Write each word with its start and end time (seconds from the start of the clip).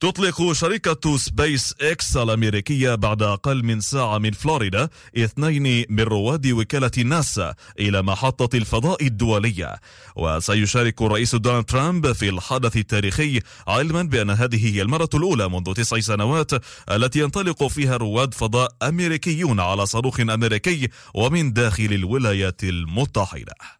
تطلق 0.00 0.52
شركة 0.52 1.16
سبيس 1.16 1.74
إكس 1.80 2.16
الأمريكية 2.16 2.94
بعد 2.94 3.22
أقل 3.22 3.64
من 3.64 3.80
ساعة 3.80 4.18
من 4.18 4.30
فلوريدا 4.30 4.88
اثنين 5.16 5.86
من 5.88 6.02
رواد 6.02 6.46
وكالة 6.46 6.90
ناسا 7.04 7.54
إلى 7.78 8.02
محطة 8.02 8.56
الفضاء 8.56 9.06
الدولية. 9.06 9.80
وسيشارك 10.16 11.02
الرئيس 11.02 11.34
دونالد 11.34 11.64
ترامب 11.64 12.12
في 12.12 12.28
الحدث 12.28 12.76
التاريخي 12.76 13.40
علما 13.68 14.02
بأن 14.02 14.30
هذه 14.30 14.74
هي 14.74 14.82
المرة 14.82 15.08
الأولى 15.14 15.48
منذ 15.48 15.72
تسع 15.72 16.00
سنوات 16.00 16.50
التي 16.90 17.18
ينطلق 17.18 17.66
فيها 17.66 17.96
رواد 17.96 18.34
فضاء 18.34 18.72
أمريكيون 18.82 19.60
على 19.60 19.86
صاروخ 19.86 20.20
أمريكي 20.20 20.88
ومن 21.14 21.52
داخل 21.52 21.92
الولايات 21.92 22.64
المتحدة. 22.64 23.79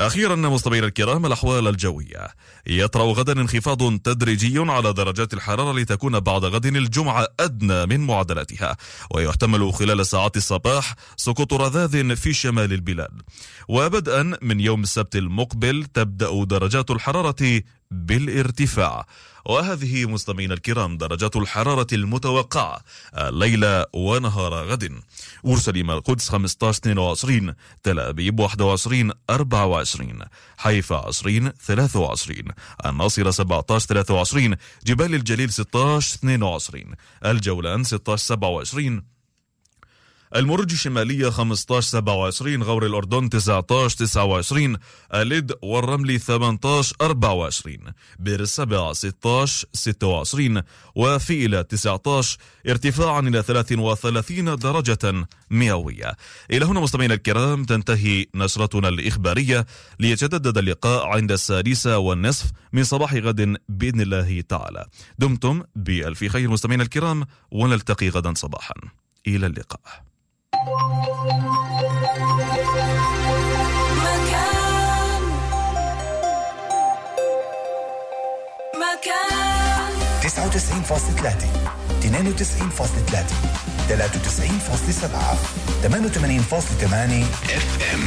أخيرا 0.00 0.36
مستمعينا 0.36 0.86
الكرام 0.86 1.26
الأحوال 1.26 1.68
الجوية. 1.68 2.28
يطرأ 2.66 3.04
غدا 3.04 3.32
انخفاض 3.32 3.98
تدريجي 3.98 4.58
على 4.58 4.92
درجات 4.92 5.34
الحرارة 5.34 5.72
لتكون 5.72 6.20
بعد 6.20 6.44
غد 6.44 6.66
الجمعة 6.66 7.26
أدنى 7.40 7.86
من 7.86 8.00
معدلاتها 8.00 8.76
ويحتمل 9.10 9.72
خلال 9.72 10.06
ساعات 10.06 10.36
الصباح 10.36 10.94
سقوط 11.16 11.54
رذاذ 11.54 12.16
في 12.16 12.32
شمال 12.32 12.72
البلاد. 12.72 13.22
وبدءا 13.68 14.38
من 14.42 14.60
يوم 14.60 14.82
السبت 14.82 15.16
المقبل 15.16 15.84
تبدأ 15.94 16.44
درجات 16.44 16.90
الحرارة 16.90 17.62
بالارتفاع. 17.90 19.06
وهذه 19.44 20.06
مستمعينا 20.06 20.54
الكرام 20.54 20.98
درجات 20.98 21.36
الحرارة 21.36 21.86
المتوقعة 21.92 22.80
الليلة 23.14 23.86
ونهار 23.92 24.54
غد. 24.54 24.92
أورشليم 25.44 25.90
القدس 25.90 26.28
15 26.28 26.78
22 26.78 27.54
تل 27.82 28.00
أبيب 28.00 28.40
21 28.40 29.10
24 29.30 30.18
حيفا 30.56 30.96
20 31.08 31.50
23 31.50 32.36
الناصرة 32.86 33.30
17 33.30 33.86
23 33.86 34.56
جبال 34.86 35.14
الجليل 35.14 35.52
16 35.52 36.14
22 36.14 36.84
الجولان 37.24 37.84
16 37.84 38.16
27 38.16 39.02
المرج 40.36 40.72
الشمالية 40.72 41.28
15 41.28 41.80
27 41.88 42.62
غور 42.62 42.86
الأردن 42.86 43.28
19 43.28 43.96
29 43.96 44.76
اللد 45.14 45.52
والرمل 45.62 46.20
18 46.20 46.96
24 47.00 47.76
بير 48.18 48.40
السبع 48.40 48.92
16 48.92 49.66
26 49.72 50.62
وفيلة 50.94 51.62
19 51.62 52.38
ارتفاعا 52.68 53.20
إلى 53.20 53.42
33 53.42 54.56
درجة 54.56 55.26
مئوية. 55.50 56.16
إلى 56.50 56.64
هنا 56.64 56.80
مستمعينا 56.80 57.14
الكرام 57.14 57.64
تنتهي 57.64 58.26
نشرتنا 58.34 58.88
الإخبارية 58.88 59.66
ليتجدد 60.00 60.58
اللقاء 60.58 61.06
عند 61.06 61.32
السادسة 61.32 61.98
والنصف 61.98 62.50
من 62.72 62.84
صباح 62.84 63.14
غد 63.14 63.56
بإذن 63.68 64.00
الله 64.00 64.40
تعالى. 64.40 64.86
دمتم 65.18 65.62
بألف 65.76 66.24
خير 66.24 66.50
مستمعينا 66.50 66.82
الكرام 66.82 67.24
ونلتقي 67.50 68.08
غدا 68.08 68.34
صباحا. 68.34 68.74
إلى 69.26 69.46
اللقاء. 69.46 70.09
مكان. 70.60 70.82
مكان. 78.76 79.92
99.3 80.20 81.48
92.3 82.00 83.34
93.7 83.88 85.38
88.8 85.82 87.24
FM 87.50 88.04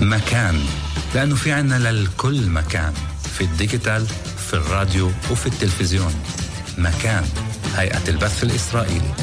مكان. 0.00 0.64
لأنه 1.14 1.36
في 1.36 1.52
عنا 1.52 1.74
للكل 1.90 2.46
مكان. 2.50 2.94
في 3.34 3.40
ال 3.44 3.52
digital 3.52 4.06
في 4.46 4.54
الراديو 4.54 5.10
وفي 5.30 5.46
التلفزيون. 5.46 6.14
مكان 6.78 7.24
هيئة 7.76 8.08
البث 8.08 8.44
الإسرائيلي. 8.44 9.14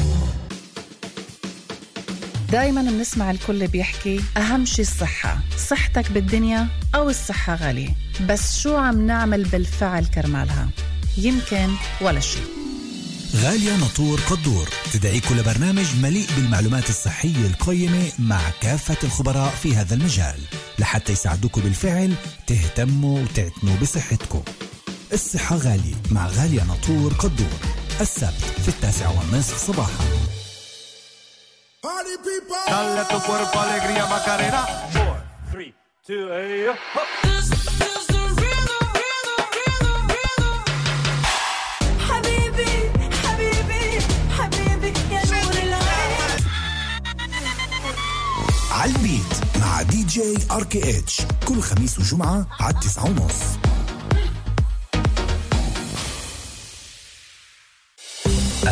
دايما 2.52 2.82
بنسمع 2.82 3.30
الكل 3.30 3.66
بيحكي 3.66 4.20
أهم 4.36 4.64
شي 4.64 4.82
الصحة 4.82 5.38
صحتك 5.68 6.12
بالدنيا 6.12 6.68
أو 6.94 7.10
الصحة 7.10 7.54
غالية 7.54 7.94
بس 8.28 8.58
شو 8.58 8.76
عم 8.76 9.06
نعمل 9.06 9.44
بالفعل 9.44 10.06
كرمالها؟ 10.06 10.68
يمكن 11.16 11.68
ولا 12.00 12.20
شيء 12.20 12.44
غالية 13.36 13.76
نطور 13.76 14.20
قدور 14.20 14.68
تدعيكم 14.92 15.34
لبرنامج 15.34 15.86
مليء 16.02 16.26
بالمعلومات 16.36 16.90
الصحية 16.90 17.46
القيمة 17.46 18.12
مع 18.18 18.40
كافة 18.60 18.96
الخبراء 19.04 19.50
في 19.62 19.76
هذا 19.76 19.94
المجال 19.94 20.38
لحتى 20.78 21.12
يساعدوكم 21.12 21.60
بالفعل 21.60 22.14
تهتموا 22.46 23.20
وتعتنوا 23.20 23.76
بصحتكم. 23.82 24.42
الصحة 25.14 25.56
غالية 25.56 25.94
مع 26.10 26.26
غالية 26.26 26.64
نطور 26.64 27.12
قدور. 27.12 27.48
السبت 28.00 28.44
في 28.62 28.68
التاسعة 28.68 29.18
والنصف 29.18 29.66
صباحا. 29.66 30.04
Dale 32.68 33.04
tu 33.10 33.18
cuerpo 33.26 33.58
alegría 33.64 34.04
Macarena. 34.14 34.62
Four, 34.94 35.16
three, 35.52 35.72
two, 36.06 36.24
hey, 36.34 36.68
up. 36.70 36.78
حبيبي 42.08 42.72
حبيبي 43.24 44.00
حبيبي 44.38 44.92
يا 45.14 45.22
نور 45.26 45.54
العين 45.62 46.40
عالبيت 48.70 49.32
مع 49.60 49.82
DJ 49.82 50.38
RKH. 50.50 51.20
كل 51.48 51.60
خميس 51.60 51.98
وجمعة 51.98 52.46
على 52.60 52.74
التسعة 52.74 53.04
ونص. 53.04 53.63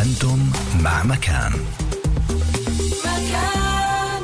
أنتم 0.01 0.51
مع 0.81 1.03
مكان. 1.03 1.51
مكان. 3.05 4.23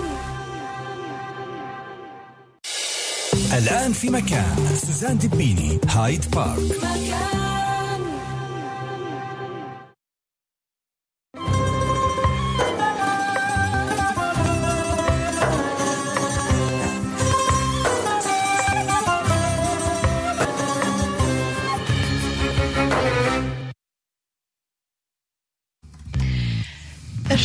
الآن 3.54 3.94
في 3.94 4.10
مكان. 4.10 4.78
سوزان 4.82 5.18
دبيني 5.18 5.80
هايد 5.88 6.32
بارك. 6.32 6.60
مكان. 6.60 7.49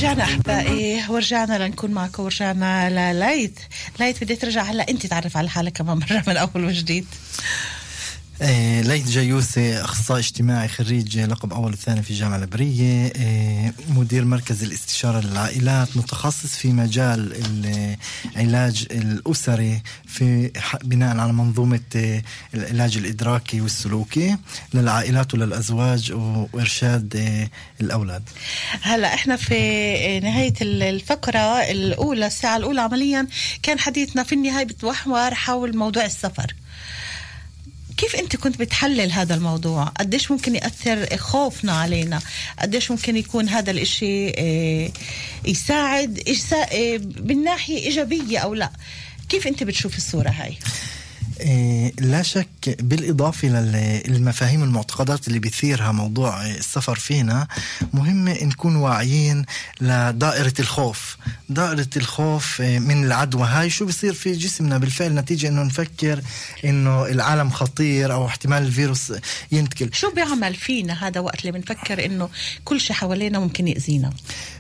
رجعنا 0.04 0.25
احبائي 0.25 1.04
ورجعنا 1.09 1.66
لنكون 1.66 1.91
معكم 1.91 2.22
ورجعنا 2.22 3.12
لليت. 3.12 3.60
ليت 4.00 4.25
بدي 4.25 4.37
ترجع 4.37 4.62
هلا. 4.62 4.91
أنت 4.91 5.06
تعرف 5.06 5.37
على 5.37 5.48
حالك 5.48 5.72
كمان 5.72 5.97
مرة 5.97 6.25
من 6.26 6.37
أول 6.37 6.65
وجديد. 6.65 7.06
ليث 8.40 9.08
جيوسي 9.08 9.80
أخصائي 9.80 10.20
اجتماعي 10.20 10.68
خريج 10.68 11.18
لقب 11.18 11.52
أول 11.52 11.72
وثاني 11.72 12.02
في 12.02 12.10
الجامعة 12.10 12.36
العبرية 12.36 13.12
آه، 13.16 13.72
مدير 13.88 14.24
مركز 14.24 14.62
الاستشارة 14.62 15.20
للعائلات 15.20 15.96
متخصص 15.96 16.56
في 16.56 16.68
مجال 16.72 17.32
العلاج 18.36 18.86
الأسري 18.90 19.82
في 20.06 20.50
بناء 20.84 21.16
على 21.18 21.32
منظومة 21.32 21.80
آه، 21.96 22.22
العلاج 22.54 22.96
الإدراكي 22.96 23.60
والسلوكي 23.60 24.36
للعائلات 24.74 25.34
وللأزواج 25.34 26.12
وإرشاد 26.12 27.48
الأولاد. 27.80 28.22
هلا 28.82 29.14
إحنا 29.14 29.36
في 29.36 30.20
نهاية 30.20 30.54
الفقرة 30.62 31.60
الأولى 31.70 32.26
الساعة 32.26 32.56
الأولى 32.56 32.80
عمليا 32.80 33.26
كان 33.62 33.78
حديثنا 33.78 34.22
في 34.22 34.34
النهاية 34.34 34.64
بتمحور 34.64 35.34
حول 35.34 35.76
موضوع 35.76 36.04
السفر. 36.04 36.54
كيف 38.04 38.16
أنت 38.16 38.36
كنت 38.36 38.58
بتحلل 38.58 39.12
هذا 39.12 39.34
الموضوع؟ 39.34 39.84
قديش 39.84 40.30
ممكن 40.30 40.54
يأثر 40.54 41.16
خوفنا 41.16 41.72
علينا؟ 41.72 42.20
قديش 42.58 42.90
ممكن 42.90 43.16
يكون 43.16 43.48
هذا 43.48 43.70
الإشي 43.70 44.30
آه، 44.30 44.90
يساعد 45.44 46.22
آه، 46.72 46.96
بالناحيه 46.96 47.78
إيجابية 47.78 48.38
أو 48.38 48.54
لا؟ 48.54 48.70
كيف 49.28 49.46
أنت 49.46 49.62
بتشوف 49.62 49.96
الصورة 49.96 50.28
هاي؟ 50.28 50.56
لا 51.98 52.22
شك 52.22 52.76
بالإضافة 52.81 53.48
للمفاهيم 54.08 54.62
المعتقدات 54.62 55.28
اللي 55.28 55.38
بيثيرها 55.38 55.92
موضوع 55.92 56.46
السفر 56.46 56.94
فينا 56.94 57.48
مهم 57.92 58.28
نكون 58.28 58.76
واعيين 58.76 59.44
لدائرة 59.81 60.54
الخوف. 60.60 61.16
دائرة 61.48 61.88
الخوف 61.96 62.60
إيه، 62.60 62.78
من 62.78 63.04
العدوى. 63.04 63.46
هاي 63.46 63.70
شو 63.70 63.86
بصير 63.86 64.14
في 64.14 64.32
جسمنا؟ 64.32 64.78
بالفعل 64.78 65.14
نتيجة 65.14 65.48
إنه 65.48 65.62
نفكر 65.62 66.20
إنه 66.64 67.06
العالم 67.06 67.50
خطير 67.50 68.12
أو 68.12 68.26
احتمال 68.26 68.62
الفيروس 68.62 69.12
ينتقل. 69.52 69.90
شو 69.92 70.10
بيعمل 70.10 70.54
فينا 70.54 71.06
هذا 71.06 71.20
وقت 71.20 71.40
اللي 71.40 71.52
بنفكر 71.52 72.04
إنه 72.04 72.28
كل 72.64 72.80
شيء 72.80 72.96
حوالينا 72.96 73.38
ممكن 73.38 73.69
يأذينا؟ 73.69 74.10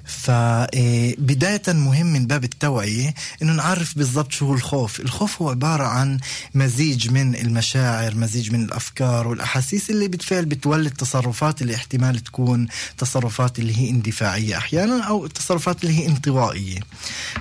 فبداية 0.04 1.62
مهم 1.68 2.06
من 2.06 2.26
باب 2.26 2.44
التوعية 2.44 3.14
إنه 3.42 3.52
نعرف 3.52 3.98
بالضبط 3.98 4.32
شو 4.32 4.46
هو 4.46 4.54
الخوف. 4.54 5.00
الخوف 5.00 5.42
هو 5.42 5.50
عبارة 5.50 5.84
عن 5.84 6.18
مزيج 6.68 7.10
من 7.10 7.34
المشاعر 7.36 8.14
مزيج 8.14 8.52
من 8.52 8.62
الأفكار 8.64 9.28
والأحاسيس 9.28 9.90
اللي 9.90 10.08
بالفعل 10.08 10.44
بتولد 10.44 10.90
تصرفات 10.92 11.62
اللي 11.62 11.74
احتمال 11.74 12.18
تكون 12.20 12.66
تصرفات 12.98 13.58
اللي 13.58 13.76
هي 13.78 13.90
اندفاعية 13.90 14.56
أحيانا 14.56 15.02
أو 15.04 15.24
التصرفات 15.26 15.84
اللي 15.84 15.98
هي 15.98 16.06
انطوائية. 16.06 16.80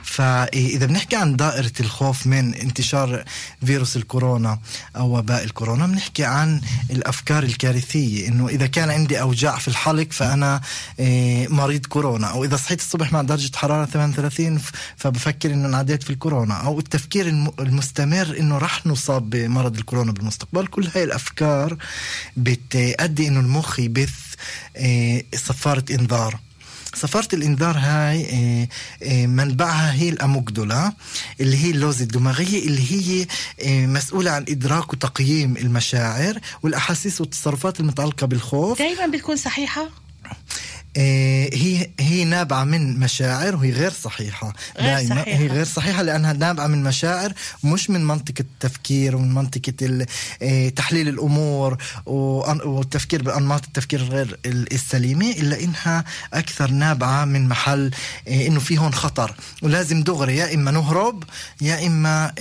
فإذا 0.03 0.85
بنحكي 0.85 1.15
عن 1.15 1.35
دائرة 1.35 1.71
الخوف 1.79 2.27
من 2.27 2.53
انتشار 2.55 3.23
فيروس 3.65 3.97
الكورونا 3.97 4.59
أو 4.95 5.17
وباء 5.17 5.43
الكورونا 5.43 5.87
بنحكي 5.87 6.23
عن 6.25 6.61
الأفكار 6.91 7.43
الكارثية 7.43 8.27
إنه 8.27 8.47
إذا 8.47 8.67
كان 8.67 8.89
عندي 8.89 9.21
أوجاع 9.21 9.57
في 9.57 9.67
الحلق 9.67 10.07
فأنا 10.11 10.61
إيه، 10.99 11.47
مريض 11.47 11.85
كورونا 11.85 12.27
أو 12.27 12.43
إذا 12.43 12.55
صحيت 12.55 12.79
الصبح 12.79 13.13
مع 13.13 13.21
درجة 13.21 13.57
حرارة 13.57 13.85
38 13.85 14.57
ف- 14.57 14.71
فبفكر 14.97 15.53
إنه 15.53 15.67
انعديت 15.67 16.03
في 16.03 16.09
الكورونا 16.09 16.53
أو 16.53 16.79
التفكير 16.79 17.27
الم- 17.27 17.51
المستمر 17.59 18.35
إنه 18.39 18.57
رح 18.57 18.85
نصاب 19.13 19.29
بمرض 19.29 19.77
الكورونا 19.77 20.11
بالمستقبل 20.11 20.67
كل 20.67 20.87
هاي 20.95 21.03
الأفكار 21.03 21.77
بتأدي 22.37 23.27
إنه 23.27 23.39
المخ 23.39 23.79
يبث 23.79 24.13
إيه، 24.75 25.25
صفارة 25.35 25.83
إنذار. 25.91 26.39
صفارة 26.95 27.27
الإنذار 27.33 27.77
هاي 27.77 28.25
إيه، 28.25 28.69
إيه، 29.01 29.27
منبعها 29.27 29.93
هي 29.93 30.09
الأموجدولا 30.09 30.93
اللي 31.41 31.57
هي 31.57 31.71
اللوزة 31.71 32.03
الدماغية 32.03 32.67
اللي 32.67 32.91
هي 32.91 33.27
مسؤولة 33.87 34.31
عن 34.31 34.45
إدراك 34.49 34.93
وتقييم 34.93 35.57
المشاعر 35.57 36.39
والأحاسيس 36.63 37.21
والتصرفات 37.21 37.79
المتعلقة 37.79 38.27
بالخوف. 38.27 38.79
دائما 38.79 39.07
بتكون 39.07 39.35
صحيحة؟ 39.35 39.81
إيه، 39.81 39.89
هي 40.97 41.89
هي 41.99 42.23
نابعة 42.25 42.63
من 42.63 42.99
مشاعر 42.99 43.55
وهي 43.55 43.71
غير 43.71 43.91
صحيحة. 43.91 44.53
غير 44.79 44.93
دائما 44.95 45.21
صحيحة. 45.21 45.39
هي 45.39 45.47
غير 45.47 45.65
صحيحة 45.65 46.01
لأنها 46.01 46.33
نابعة 46.33 46.67
من 46.67 46.83
مشاعر 46.83 47.33
مش 47.63 47.89
من 47.89 48.05
منطقة 48.05 48.41
التفكير 48.41 49.15
ومن 49.15 49.33
منطقة 49.33 50.05
إيه، 50.41 50.69
تحليل 50.69 51.07
الأمور 51.09 51.77
والتفكير 52.05 53.23
بأنماط 53.23 53.65
التفكير 53.65 54.01
ال- 54.45 54.73
السليمة 54.73 55.29
إلا 55.31 55.59
إنها 55.63 56.03
أكثر 56.33 56.71
نابعة 56.71 57.25
من 57.25 57.47
محل 57.47 57.91
إيه، 58.27 58.47
إنه 58.47 58.59
في 58.59 58.77
هون 58.77 58.93
خطر. 58.93 59.33
ولازم 59.61 60.03
دغري 60.03 60.37
يا 60.37 60.53
إما 60.53 60.71
نهرب 60.71 61.23
يا 61.61 61.87
إما 61.87 62.33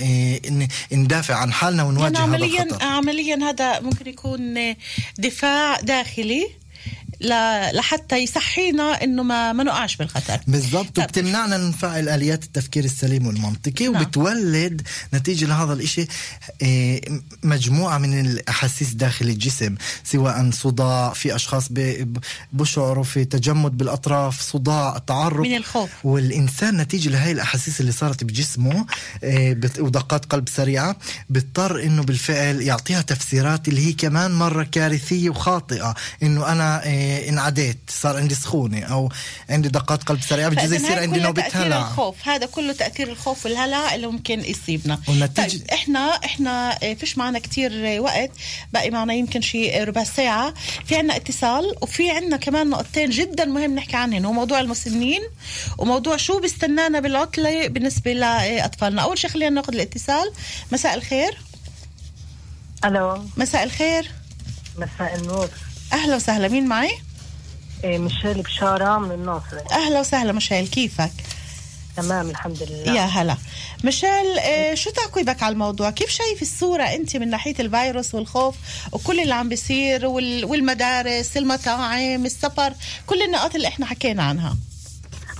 ندافع 0.91 1.35
عن 1.35 1.53
حالنا 1.53 1.83
ونواجه 1.83 2.03
يعني 2.13 2.17
هذا 2.17 2.23
عمليا 2.35 2.63
الخطر. 2.63 2.85
عمليا 2.85 3.35
هذا 3.49 3.79
ممكن 3.79 4.07
يكون 4.09 4.55
دفاع 5.17 5.79
داخلي 5.79 6.47
لحتى 7.73 8.17
يصحينا 8.17 9.03
إنه 9.03 9.23
ما 9.23 9.53
ما 9.53 9.63
نقعش 9.63 9.95
بالخطر 9.95 10.39
بالضبط. 10.47 10.99
وبتمنعنا 10.99 11.57
من 11.57 11.69
نفعل 11.69 12.09
آليات 12.09 12.43
التفكير 12.43 12.83
السليم 12.83 13.27
والمنطقي 13.27 13.87
نعم. 13.87 14.01
وبتولد 14.01 14.81
نتيجة 15.13 15.45
لهذا 15.45 15.73
الإشي 15.73 16.07
آه، 16.63 17.01
مجموعة 17.43 17.97
من 17.97 18.19
الأحاسيس 18.19 18.93
داخل 18.93 19.25
الجسم 19.25 19.75
سواء 20.03 20.51
صداع 20.51 21.13
في 21.13 21.35
أشخاص 21.35 21.69
بشعروا 22.53 23.03
في 23.03 23.25
تجمد 23.25 23.77
بالأطراف 23.77 24.41
صداع 24.41 24.97
تعرق 25.07 25.39
من 25.39 25.55
الخوف. 25.55 25.89
والإنسان 26.03 26.77
نتيجة 26.77 27.09
لهي 27.09 27.31
الأحاسيس 27.31 27.81
اللي 27.81 27.91
صارت 27.91 28.23
بجسمه 28.23 28.85
ودقات 29.79 30.25
قلب 30.25 30.49
سريعة 30.49 30.95
بيضطر 31.29 31.83
إنه 31.83 32.03
بالفعل 32.03 32.61
يعطيها 32.61 33.01
تفسيرات 33.01 33.67
اللي 33.67 33.87
هي 33.87 33.93
كمان 33.93 34.31
مرة 34.31 34.63
كارثية 34.63 35.29
وخاطئة 35.29 35.95
إنه 36.23 36.51
أنا 36.51 36.81
آه، 36.85 37.12
انعديت 37.29 37.77
صار 37.89 38.17
عندي 38.17 38.35
سخونة 38.35 38.81
أو 38.83 39.09
عندي 39.49 39.69
دقات 39.69 40.03
قلب 40.03 40.21
سريعة 40.21 40.49
بجوز 40.49 40.73
يصير 40.73 40.99
عندي 40.99 41.19
نوبة 41.19 41.41
تأثير 41.41 41.61
هلع. 41.67 41.77
الخوف 41.79 42.27
هذا 42.27 42.45
كله 42.45 42.73
تأثير 42.73 43.09
الخوف 43.09 43.45
والهلع 43.45 43.95
اللي 43.95 44.07
ممكن 44.07 44.39
يصيبنا. 44.39 44.99
والنتيجة- 45.07 45.37
طيب 45.37 45.63
إحنا 45.73 45.99
إحنا 46.25 46.77
آه، 46.83 46.93
فيش 46.93 47.17
معنا 47.17 47.39
كتير 47.39 48.01
وقت 48.01 48.31
باقي 48.73 48.89
معنا 48.89 49.13
يمكن 49.13 49.41
شي 49.41 49.81
آه، 49.81 49.83
ربع 49.83 50.03
ساعة. 50.03 50.53
في 50.85 50.95
عنا 50.95 51.15
اتصال 51.15 51.75
وفي 51.81 52.11
عنا 52.11 52.37
كمان 52.37 52.69
نقطتين 52.69 53.09
جدا 53.09 53.45
مهم 53.45 53.75
نحكي 53.75 53.95
عنهن 53.95 54.25
هو 54.25 54.31
موضوع 54.33 54.59
المسنين 54.59 55.21
وموضوع 55.77 56.17
شو 56.17 56.39
بيستنانا 56.39 56.99
بالعطلة 56.99 57.67
بالنسبة 57.67 58.13
لأطفالنا. 58.13 59.01
أول 59.01 59.17
شيء 59.17 59.29
خلينا 59.29 59.49
ناخذ 59.49 59.73
الاتصال. 59.73 60.31
مساء 60.71 60.95
الخير. 60.95 61.37
ألو. 62.85 63.25
مساء 63.37 63.63
الخير. 63.63 64.11
مساء 64.77 65.15
النور. 65.15 65.49
أهلا 65.93 66.15
وسهلا 66.15 66.47
مين 66.47 66.65
معي؟ 66.67 66.91
إيه 67.83 67.97
ميشيل 67.97 68.41
بشارة 68.41 68.97
من 68.99 69.11
الناصرة 69.11 69.63
أهلا 69.71 69.99
وسهلا 69.99 70.31
مشايل 70.31 70.67
كيفك؟ 70.67 71.11
تمام 71.97 72.29
الحمد 72.29 72.63
لله. 72.69 72.93
يا 72.95 73.01
هلا. 73.05 73.37
مشال 73.83 74.39
آه، 74.39 74.73
شو 74.75 74.89
تعقيبك 74.89 75.43
على 75.43 75.53
الموضوع؟ 75.53 75.89
كيف 75.89 76.09
شايف 76.09 76.41
الصورة 76.41 76.83
أنت 76.83 77.17
من 77.17 77.29
ناحية 77.29 77.55
الفيروس 77.59 78.15
والخوف 78.15 78.55
وكل 78.91 79.19
اللي 79.19 79.33
عم 79.33 79.49
بيصير 79.49 80.05
وال- 80.05 80.45
والمدارس 80.45 81.37
المطاعم 81.37 82.25
السفر 82.25 82.73
كل 83.07 83.21
النقاط 83.21 83.55
اللي 83.55 83.67
إحنا 83.67 83.85
حكينا 83.85 84.23
عنها؟ 84.23 84.55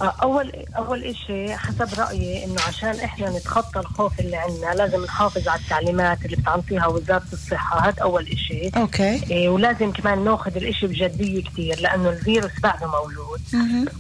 اول 0.02 0.52
أول 0.78 1.04
إشي 1.04 1.56
حسب 1.56 2.00
رأيي 2.00 2.46
إنه 2.46 2.62
عشان 2.68 2.90
إحنا 3.00 3.30
نتخطى 3.30 3.80
الخوف 3.80 4.20
اللي 4.20 4.38
عندنا 4.38 4.74
لازم 4.74 5.04
نحافظ 5.04 5.48
على 5.48 5.60
التعليمات 5.62 6.26
اللي 6.26 6.36
بتعطيها 6.36 6.88
وزارة 6.88 7.24
الصحة. 7.34 7.88
هذا 7.88 8.04
أول 8.04 8.28
إشي. 8.28 8.70
أوكي. 8.78 9.32
إيه 9.32 9.50
ولازم 9.50 9.92
كمان 9.92 10.24
ناخذ 10.24 10.56
الإشي 10.58 10.88
بجدية 10.88 11.44
كثير 11.44 11.80
لأنه 11.80 12.10
الفيروس 12.10 12.52
بعده 12.64 12.88
موجود 12.88 13.42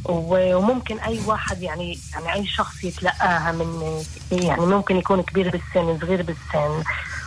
وممكن 0.05 0.99
أي 0.99 1.19
واحد 1.25 1.61
يعني 1.61 1.99
يعني 2.13 2.33
أي 2.33 2.47
شخص 2.47 2.83
يتلقاها 2.83 3.51
من 3.51 4.03
يعني 4.31 4.65
ممكن 4.65 4.97
يكون 4.97 5.21
كبير 5.23 5.49
بالسن 5.49 5.99
صغير 6.01 6.21
بالسن. 6.21 6.83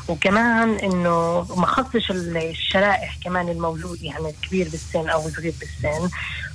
وكمان 0.08 0.74
إنه 0.74 1.46
ما 1.56 1.66
خصش 1.66 2.10
الشرائح 2.10 3.18
كمان 3.24 3.48
الموجود 3.48 4.02
يعني 4.02 4.28
الكبير 4.28 4.68
بالسن 4.68 5.08
أو 5.08 5.28
صغير 5.30 5.54
بالسن. 5.60 6.10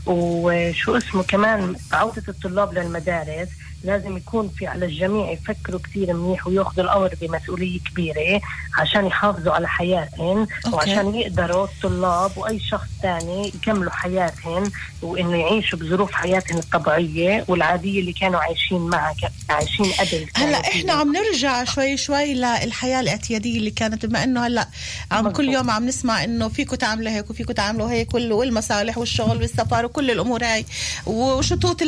وشو 0.05 0.97
اسمه 0.97 1.23
كمان 1.23 1.75
عودة 1.91 2.23
الطلاب 2.29 2.73
للمدارس. 2.73 3.49
لازم 3.83 4.17
يكون 4.17 4.49
في 4.57 4.67
على 4.67 4.85
الجميع 4.85 5.31
يفكروا 5.31 5.79
كثير 5.79 6.13
منيح 6.13 6.47
وياخذوا 6.47 6.83
الأمر 6.83 7.09
بمسؤولية 7.21 7.79
كبيرة 7.79 8.41
عشان 8.77 9.05
يحافظوا 9.05 9.53
على 9.53 9.67
حياتهم 9.67 10.37
أوكي. 10.65 10.75
وعشان 10.75 11.15
يقدروا 11.15 11.65
الطلاب 11.65 12.37
وأي 12.37 12.59
شخص 12.59 12.87
ثاني 13.01 13.47
يكملوا 13.47 13.91
حياتهم 13.91 14.71
وإنه 15.01 15.35
يعيشوا 15.37 15.79
بظروف 15.79 16.11
حياتهم 16.11 16.57
الطبيعية 16.57 17.45
والعادية 17.47 17.99
اللي 17.99 18.13
كانوا 18.13 18.39
عايشين 18.39 18.77
معها 18.79 19.13
عايشين 19.49 19.85
قبل 19.85 20.27
هلا 20.35 20.57
إحنا. 20.59 20.93
عم 20.93 21.13
نرجع 21.15 21.63
شوي 21.63 21.97
شوي 21.97 22.33
للحياة 22.33 22.99
الاعتيادية 22.99 23.57
اللي 23.57 23.71
كانت 23.71 24.05
بما 24.05 24.23
إنه 24.23 24.45
هلا 24.47 24.67
عم 25.11 25.29
كل. 25.29 25.49
يوم 25.49 25.69
عم 25.71 25.85
نسمع 25.87 26.23
إنه 26.23 26.49
فيكم 26.49 26.75
تعملوا 26.75 27.11
هيك 27.11 27.29
وفيكم 27.29 27.53
تعملوا 27.53 27.91
هيك 27.91 28.13
وال- 28.13 28.33
والمصالح 28.33 28.97
والشغل 28.97 29.37
والسفر 29.37 29.85
وكل 29.85 30.11
الأمور 30.11 30.43
هاي 30.43 30.65
وشطوط 31.05 31.83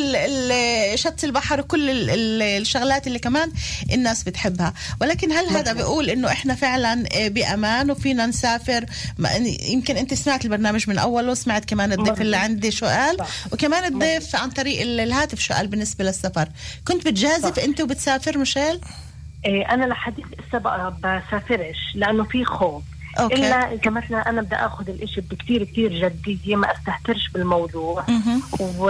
شط 0.94 1.24
البحر 1.24 1.60
وكل 1.60 1.83
ال- 1.90 2.42
الشغلات 2.42 3.06
اللي 3.06 3.18
كمان 3.18 3.52
الناس 3.92 4.22
بتحبها. 4.24 4.74
ولكن 5.00 5.32
هل 5.32 5.46
هذا 5.46 5.72
بيقول 5.72 6.10
إنه 6.10 6.28
إحنا 6.28 6.54
فعلا 6.54 7.04
آه، 7.16 7.28
بأمان 7.28 7.90
وفينا 7.90 8.26
نسافر؟ 8.26 8.84
يمكن 9.68 9.96
أنت 9.96 10.14
سمعت 10.14 10.44
البرنامج 10.44 10.90
من 10.90 10.98
أوله 10.98 11.34
سمعت 11.34 11.64
كمان 11.64 11.92
الضيف 11.92 12.20
اللي 12.20 12.36
عندي 12.36 12.70
شو 12.70 12.86
قال 12.86 13.16
صح. 13.18 13.28
وكمان 13.52 13.84
الضيف 13.84 14.36
عن 14.36 14.50
طريق 14.50 14.80
ال- 14.80 15.00
الهاتف 15.00 15.38
شو 15.40 15.54
قال 15.54 15.66
بالنسبة 15.66 16.04
للسفر. 16.04 16.48
كنت 16.88 17.06
بتجازف 17.06 17.58
أنت 17.58 17.80
وبتسافر 17.80 18.38
ميشيل؟ 18.38 18.80
إيه 19.44 19.70
أنا 19.74 19.84
لحديث 19.84 20.24
هسه 20.48 20.58
بقى 20.58 20.94
بسافرش 21.02 21.76
لأنه 21.94 22.24
في 22.24 22.44
خوف. 22.44 22.82
أوكي. 23.18 23.34
إلا 23.34 23.72
إذا 23.72 23.90
مثلا 23.90 24.28
أنا 24.30 24.42
بدي 24.42 24.54
آخذ 24.54 24.88
الإشي 24.88 25.20
بكثير 25.20 25.64
كثير 25.64 26.08
جدية 26.08 26.56
ما 26.56 26.72
أستهترش 26.72 27.28
بالموضوع. 27.28 28.04
و... 28.60 28.84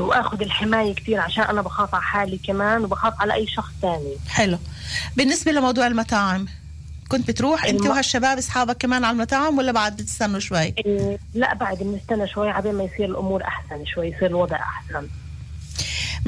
وآخذ 0.00 0.42
الحماية 0.42 0.94
كثير 0.94 1.20
عشان 1.20 1.44
أنا 1.44 1.62
بخاف 1.62 1.94
على 1.94 2.02
حالي 2.04 2.38
كمان 2.38 2.84
وبخاف 2.84 3.14
على 3.20 3.34
أي 3.34 3.46
شخص 3.46 3.72
ثاني 3.82 4.16
حلو. 4.28 4.58
بالنسبة 5.16 5.52
لموضوع 5.52 5.86
المطاعم 5.86 6.46
كنت 7.08 7.28
بتروح 7.30 7.64
أنت 7.64 7.80
الم- 7.80 7.90
وهالشباب 7.90 8.38
أصحابك 8.38 8.76
كمان 8.76 9.04
على 9.04 9.14
المطاعم 9.14 9.58
ولا 9.58 9.72
بعد 9.72 9.96
بتستنوا 9.96 10.40
شوي؟ 10.40 10.58
إيه 10.86 11.18
لا 11.34 11.54
بعد 11.54 11.78
بنستنى 11.78 12.28
شوي 12.28 12.50
عبين 12.50 12.74
ما 12.74 12.84
يصير 12.84 13.04
الأمور 13.06 13.42
أحسن 13.44 13.84
شوي 13.94 14.06
يصير 14.08 14.26
الوضع 14.26 14.56
أحسن. 14.56 15.06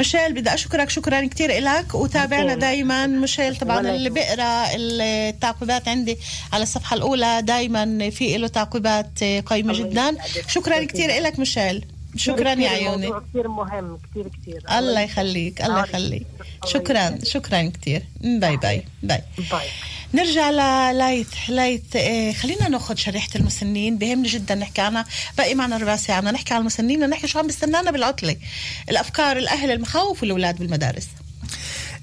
ميشيل 0.00 0.32
بدي 0.32 0.54
أشكرك 0.54 0.90
شكرا 0.90 1.26
كثير 1.26 1.60
لك 1.62 1.94
وتابعنا. 1.94 2.54
دائما 2.54 3.06
ميشيل 3.06 3.56
طبعا 3.56 3.80
اللي. 3.80 4.10
بيقرا 4.10 4.66
التعقيبات 4.74 5.88
عندي 5.88 6.18
على 6.52 6.62
الصفحة 6.62 6.96
الأولى. 6.96 7.42
دائما 7.42 8.10
في 8.10 8.38
له 8.38 8.48
تعقيبات 8.48 9.24
قيمة 9.46 9.72
جدا. 9.72 10.16
شكرا 10.48 10.84
كثير 10.84 11.22
لك 11.22 11.38
ميشيل 11.38 11.84
شكرا 12.16 12.52
يا 12.52 12.68
عيوني. 12.68 13.12
كثير 13.30 13.48
مهم 13.48 13.98
كثير 14.10 14.28
كثير 14.28 14.78
الله 14.78 15.00
يخليك 15.00 15.62
الله 15.62 15.80
يخليك. 15.84 16.26
شكرا. 16.66 17.18
شكرا 17.24 17.72
كثير 17.80 18.02
bye 18.20 18.56
bye 18.56 18.84
bye. 19.02 19.22
bye. 19.50 19.66
نرجع 20.14 20.50
لل 20.50 20.76
late 20.76 21.26
late 21.48 21.96
إيه 21.96 22.32
خلينا 22.32 22.68
ناخذ 22.68 22.96
شريحة 22.96 23.28
المسنين. 23.36 23.98
بهمني 23.98 24.28
جدا 24.28 24.54
نحكي 24.54 24.80
عنها. 24.80 25.04
باقي 25.38 25.54
معنا 25.54 25.76
ربع 25.76 25.96
ساعة. 25.96 26.20
بدنا 26.20 26.30
نحكي 26.30 26.54
عن 26.54 26.60
المسنين 26.60 26.96
بدنا 26.96 27.06
نحكي 27.06 27.26
شو 27.26 27.38
عم 27.38 27.46
بيستنانا 27.46 27.90
بالعطلة. 27.90 28.36
الأفكار 28.90 29.36
الأهل 29.36 29.70
المخاوف 29.70 30.22
والأولاد 30.22 30.58
بالمدارس. 30.58 31.06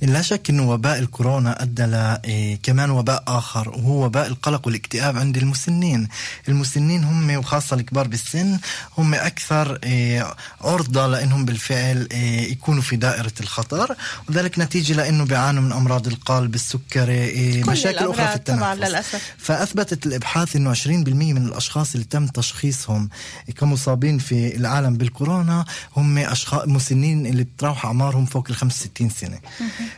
لا 0.01 0.22
شك 0.22 0.50
إنه 0.50 0.70
وباء 0.70 1.00
الكورونا 1.00 1.63
أدى 1.63 1.84
ل 1.84 1.94
إيه، 2.25 2.60
كمان 2.63 2.89
وباء 2.89 3.24
آخر 3.27 3.70
وهو 3.70 4.06
وباء 4.06 4.27
القلق 4.27 4.68
والاكتئاب 4.68 5.18
عند 5.18 5.38
المسنين، 5.38 6.08
المسنين 6.50 7.04
هم 7.04 7.38
وخاصة 7.38 7.75
الكبار 7.75 8.08
بالسن 8.08 8.60
هم 8.98 9.13
أكثر 9.13 9.80
إيه، 9.84 10.36
عرضة 10.62 11.08
لإنهم 11.08 11.46
بالفعل 11.46 12.08
إيه، 12.12 12.51
يكونوا 12.51 12.82
في 12.82 12.96
دائرة 12.96 13.34
الخطر 13.39 13.96
وذلك 14.30 14.60
نتيجة 14.60 14.94
لأنه 14.94 15.25
بيعانوا 15.25 15.63
من 15.63 15.72
أمراض 15.72 16.08
القلب، 16.08 16.56
السكري، 16.56 17.62
كل 17.63 17.72
مشاكل 17.72 17.98
أخرى 17.98 18.13
في 18.16 18.22
الأمراض 18.22 18.39
طبعا 18.46 18.74
التنفس. 18.74 18.89
للأسف 18.89 19.34
فأثبتت 19.38 20.06
الإبحاث 20.06 20.56
إنه 20.56 20.70
20% 20.70 21.34
من 21.34 21.46
الأشخاص 21.46 21.94
اللي 21.94 22.06
تم 22.06 22.27
تشخيصهم 22.27 23.10
كمصابين 23.58 24.18
في 24.18 24.56
العالم 24.56 24.98
بالكورونا 24.98 25.66
هم 25.98 26.18
اشخاص 26.18 26.68
مسنين 26.68 27.25
اللي 27.25 27.44
بتراوح 27.44 27.86
أعمارهم 27.86 28.25
فوق 28.25 28.46
ال 28.50 28.56
65 28.56 29.10
سنة. 29.10 29.39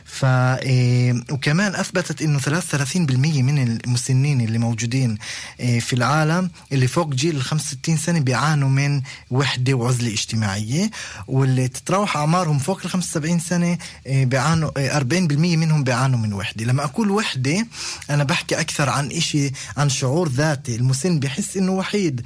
ف 0.04 0.24
إيه، 0.24 1.24
وكمان 1.30 1.74
أثبتت 1.74 2.22
إنه 2.22 2.38
33% 2.38 3.42
من 3.42 3.80
المسنين 3.86 4.40
اللي 4.40 4.58
موجودين 4.58 5.18
إيه، 5.60 5.80
في 5.80 5.92
العالم 5.92 6.50
اللي 6.72 6.86
فوق 6.86 7.14
جيل 7.14 7.36
ال 7.36 7.42
65 7.42 7.96
سنة 7.96 8.18
بيعانوا 8.18 8.68
من 8.68 9.02
وحدة 9.30 9.74
وعزلة 9.74 10.12
اجتماعية 10.12 10.90
واللي 11.28 11.68
تتراوح 11.68 12.16
أعمارهم 12.16 12.58
فوق 12.58 12.80
ال 12.84 12.90
75 12.90 13.40
سنة 13.40 13.78
إيه، 14.06 14.24
بيعانوا 14.26 14.70
إيه، 14.76 14.98
40% 14.98 15.56
منهم 15.56 15.84
بيعانوا 15.84 16.18
من 16.18 16.32
وحدة، 16.32 16.64
لما 16.64 16.84
أقول 16.84 17.10
وحدة 17.10 17.66
أنا 18.10 18.24
بحكي 18.24 18.60
أكثر 18.60 18.88
عن 18.88 19.12
إشي 19.12 19.50
عن 19.76 19.88
شعور 19.88 20.28
ذاتي، 20.28 20.76
المسن 20.76 21.20
بحس 21.20 21.56
إنه 21.56 21.72
وحيد. 21.72 22.20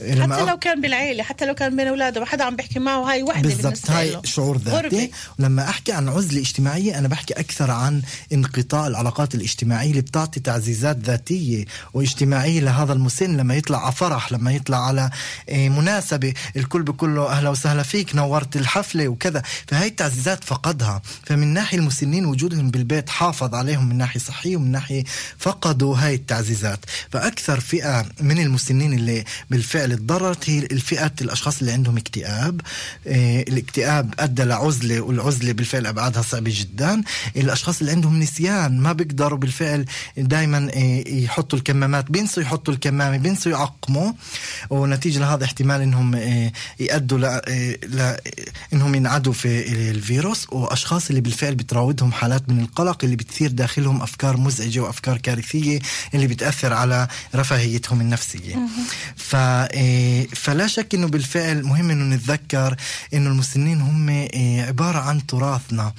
لما 0.00 0.36
حتى 0.36 0.44
لو 0.44 0.58
كان 0.58 0.80
بالعيلة 0.80 1.22
حتى 1.22 1.46
لو 1.46 1.54
كان 1.54 1.76
بين 1.76 1.88
أولاده 1.88 2.20
ما 2.20 2.26
حدا 2.26 2.44
عم 2.44 2.56
بيحكي 2.56 2.78
معه 2.78 3.12
هاي 3.12 3.22
وحدة 3.22 3.48
بالضبط 3.48 3.90
هاي 3.90 4.20
شعور 4.24 4.58
ذاتي. 4.58 5.10
ولما 5.38 5.68
أحكي 5.68 5.92
عن 5.92 6.08
عزلة 6.08 6.40
اجتماعية 6.40 6.98
أنا 6.98 7.08
بحكي 7.10 7.34
أكثر 7.34 7.70
عن 7.70 8.02
انقطاع 8.32 8.86
العلاقات 8.86 9.34
الاجتماعية 9.34 9.90
اللي 9.90 10.00
بتعطي 10.00 10.40
تعزيزات 10.40 10.96
ذاتية 10.98 11.64
واجتماعية 11.94 12.60
لهذا 12.60 12.92
المسن 12.92 13.36
لما 13.36 13.54
يطلع 13.54 13.84
على 13.84 13.92
فرح 13.92 14.32
لما 14.32 14.52
يطلع 14.52 14.86
على 14.86 15.10
آه، 15.48 15.68
مناسبة 15.68 16.34
الكل 16.56 16.82
بيقول 16.82 17.16
له 17.16 17.28
أهلا 17.28 17.48
وسهلا 17.50 17.82
فيك 17.82 18.14
نورت 18.16 18.56
الحفلة 18.56 19.08
وكذا. 19.08 19.42
فهي 19.66 19.86
التعزيزات 19.86 20.44
فقدها. 20.44 21.02
فمن 21.26 21.46
ناحية 21.46 21.78
المسنين 21.78 22.26
وجودهم 22.26 22.70
بالبيت 22.70 23.08
حافظ 23.10 23.54
عليهم 23.54 23.88
من 23.88 23.98
ناحية 23.98 24.20
صحية 24.20 24.56
ومن 24.56 24.72
ناحية 24.72 25.04
فقدوا 25.38 25.96
هاي 25.96 26.14
التعزيزات. 26.14 26.78
فأكثر 27.10 27.60
فئة 27.60 28.06
من 28.20 28.38
المسنين 28.38 28.92
اللي 28.92 29.24
بالفعل 29.50 29.96
تضررت 29.96 30.50
هي 30.50 30.58
الفئة 30.58 31.12
الأشخاص 31.20 31.58
اللي 31.60 31.72
عندهم 31.72 31.96
اكتئاب. 31.96 32.60
آه، 33.06 33.40
الاكتئاب 33.42 34.14
أدى 34.18 34.42
لعزلة 34.42 35.00
والعزلة 35.00 35.52
بالفعل 35.52 35.86
ابعادها 35.86 36.22
صعبة 36.22 36.52
جدا. 36.54 36.99
الأشخاص 37.36 37.80
اللي 37.80 37.92
عندهم 37.92 38.20
نسيان 38.20 38.80
ما 38.80 38.92
بيقدروا 38.92 39.38
بالفعل 39.38 39.84
دائما 40.16 40.70
يحطوا 41.06 41.58
الكمامات. 41.58 42.10
بينسوا 42.10 42.42
يحطوا 42.42 42.74
الكمامة 42.74 43.16
بينسوا 43.16 43.52
يعقموا. 43.52 44.12
ونتيجة 44.70 45.18
لهذا 45.18 45.44
احتمال 45.44 45.80
إنهم 45.80 46.14
آه، 46.14 46.52
يأدوا 46.80 47.18
ل... 47.18 47.24
آه، 47.24 47.40
ل... 47.86 48.16
إنهم 48.72 48.94
ينعدوا 48.94 49.32
في 49.32 49.72
الفيروس. 49.90 50.46
وأشخاص 50.52 51.08
اللي 51.08 51.20
بالفعل 51.20 51.54
بتراودهم 51.54 52.12
حالات 52.12 52.48
من 52.48 52.60
القلق 52.60 53.04
اللي 53.04 53.16
بتثير 53.16 53.50
داخلهم 53.50 54.02
أفكار 54.02 54.36
مزعجة 54.36 54.80
وأفكار 54.80 55.16
كارثية 55.18 55.78
اللي 56.14 56.26
بتأثر 56.26 56.72
على 56.72 57.08
رفاهيتهم 57.34 58.00
النفسية. 58.00 58.56
ف... 59.16 59.36
آه، 59.36 60.26
فلا 60.34 60.66
شك 60.66 60.94
إنه 60.94 61.06
بالفعل 61.08 61.62
مهم 61.62 61.90
إنه 61.90 62.14
نتذكر 62.16 62.76
إنه 63.14 63.30
المسنين 63.30 63.80
هم 63.80 64.08
آه، 64.34 64.66
عبارة 64.66 64.98
عن 64.98 65.26
تراثنا. 65.26 65.92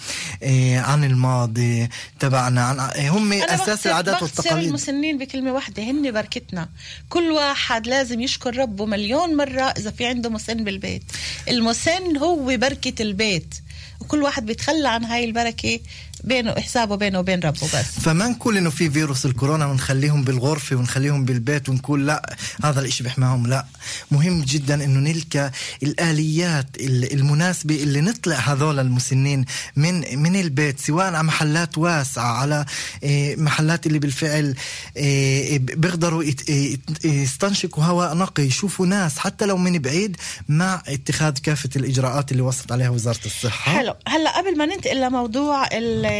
آه، 0.43 0.79
عن 0.91 1.03
الماضي 1.03 1.89
تبعنا 2.19 2.61
عن 2.61 2.79
آه، 2.79 3.09
هم 3.09 3.33
أساس 3.33 3.87
العادات 3.87 4.21
والتقاليد. 4.23 4.67
المسنين 4.67 5.17
بكلمة 5.17 5.51
واحدة 5.53 5.83
هن 5.83 6.11
بركتنا 6.11 6.69
كل 7.09 7.31
واحد 7.31 7.87
لازم 7.87 8.21
يشكر 8.21 8.57
ربه 8.57 8.85
مليون 8.85 9.35
مرة 9.37 9.61
إذا 9.61 9.91
في 9.91 10.05
عنده 10.05 10.29
مسن 10.29 10.63
بالبيت. 10.63 11.03
المسن 11.49 12.17
هو 12.17 12.57
بركة 12.57 13.01
البيت. 13.01 13.55
وكل 14.01 14.23
واحد 14.23 14.45
بيتخلى 14.45 14.89
عن 14.89 15.03
هاي 15.03 15.23
البركة 15.25 15.79
بينه 16.23 16.51
حسابه 16.55 16.95
بينه 16.95 17.19
وبين 17.19 17.39
ربه 17.39 17.51
بس. 17.73 17.99
فما 18.01 18.27
نقول 18.27 18.57
إنه 18.57 18.69
في 18.69 18.89
فيروس 18.89 19.25
الكورونا 19.25 19.65
ونخليهم 19.65 20.23
بالغرفة 20.23 20.75
ونخليهم 20.75 21.25
بالبيت 21.25 21.69
ونقول 21.69 22.07
لا 22.07 22.35
هذا 22.63 22.79
الإشي 22.79 23.03
بيحماهم 23.03 23.47
لا. 23.47 23.65
مهم 24.11 24.41
جدا 24.43 24.83
إنه 24.83 24.99
نلقى 25.11 25.51
الآليات 25.83 26.67
ال- 26.79 27.13
المناسبة 27.13 27.75
اللي 27.83 28.01
نطلع 28.01 28.35
هذول 28.35 28.79
المسنين 28.79 29.45
من 29.75 30.19
من 30.19 30.35
البيت 30.35 30.79
سواء 30.79 31.05
على 31.05 31.23
محلات 31.23 31.77
واسعة 31.77 32.31
على 32.33 32.65
إيه، 33.03 33.35
محلات 33.35 33.87
اللي 33.87 33.99
بالفعل 33.99 34.55
إيه، 34.97 35.59
بيقدروا 35.59 36.23
يت- 36.23 36.49
يت- 36.49 37.05
يستنشقوا 37.05 37.83
هواء 37.83 38.15
نقي 38.17 38.43
يشوفوا 38.43 38.85
ناس 38.85 39.17
حتى 39.19 39.45
لو 39.45 39.57
من 39.57 39.79
بعيد 39.79 40.17
مع 40.49 40.81
اتخاذ 40.87 41.33
كافة 41.33 41.69
الإجراءات 41.75 42.31
اللي 42.31 42.41
وصلت 42.43 42.71
عليها 42.71 42.89
وزارة 42.89 43.19
الصحة. 43.25 43.71
حلو. 43.77 43.93
هلأ 44.07 44.37
قبل 44.37 44.57
ما 44.57 44.65
ننتقل 44.65 45.01
لموضوع 45.01 45.67
ال- 45.67 46.10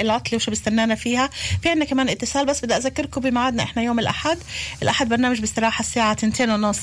العطلة 0.00 0.36
وشو 0.36 0.50
بيستنانا 0.50 0.94
فيها. 0.94 1.30
في 1.62 1.68
عندنا 1.68 1.84
كمان 1.84 2.08
اتصال 2.08 2.46
بس 2.46 2.64
بدي 2.64 2.76
أذكركم 2.76 3.20
بميعادنا 3.20 3.62
إحنا 3.62 3.82
يوم 3.82 3.98
الأحد. 3.98 4.38
الأحد 4.82 5.08
برنامج 5.08 5.40
باستراحة 5.40 5.80
الساعة 5.80 6.12
2 6.12 6.50
ونص. 6.50 6.78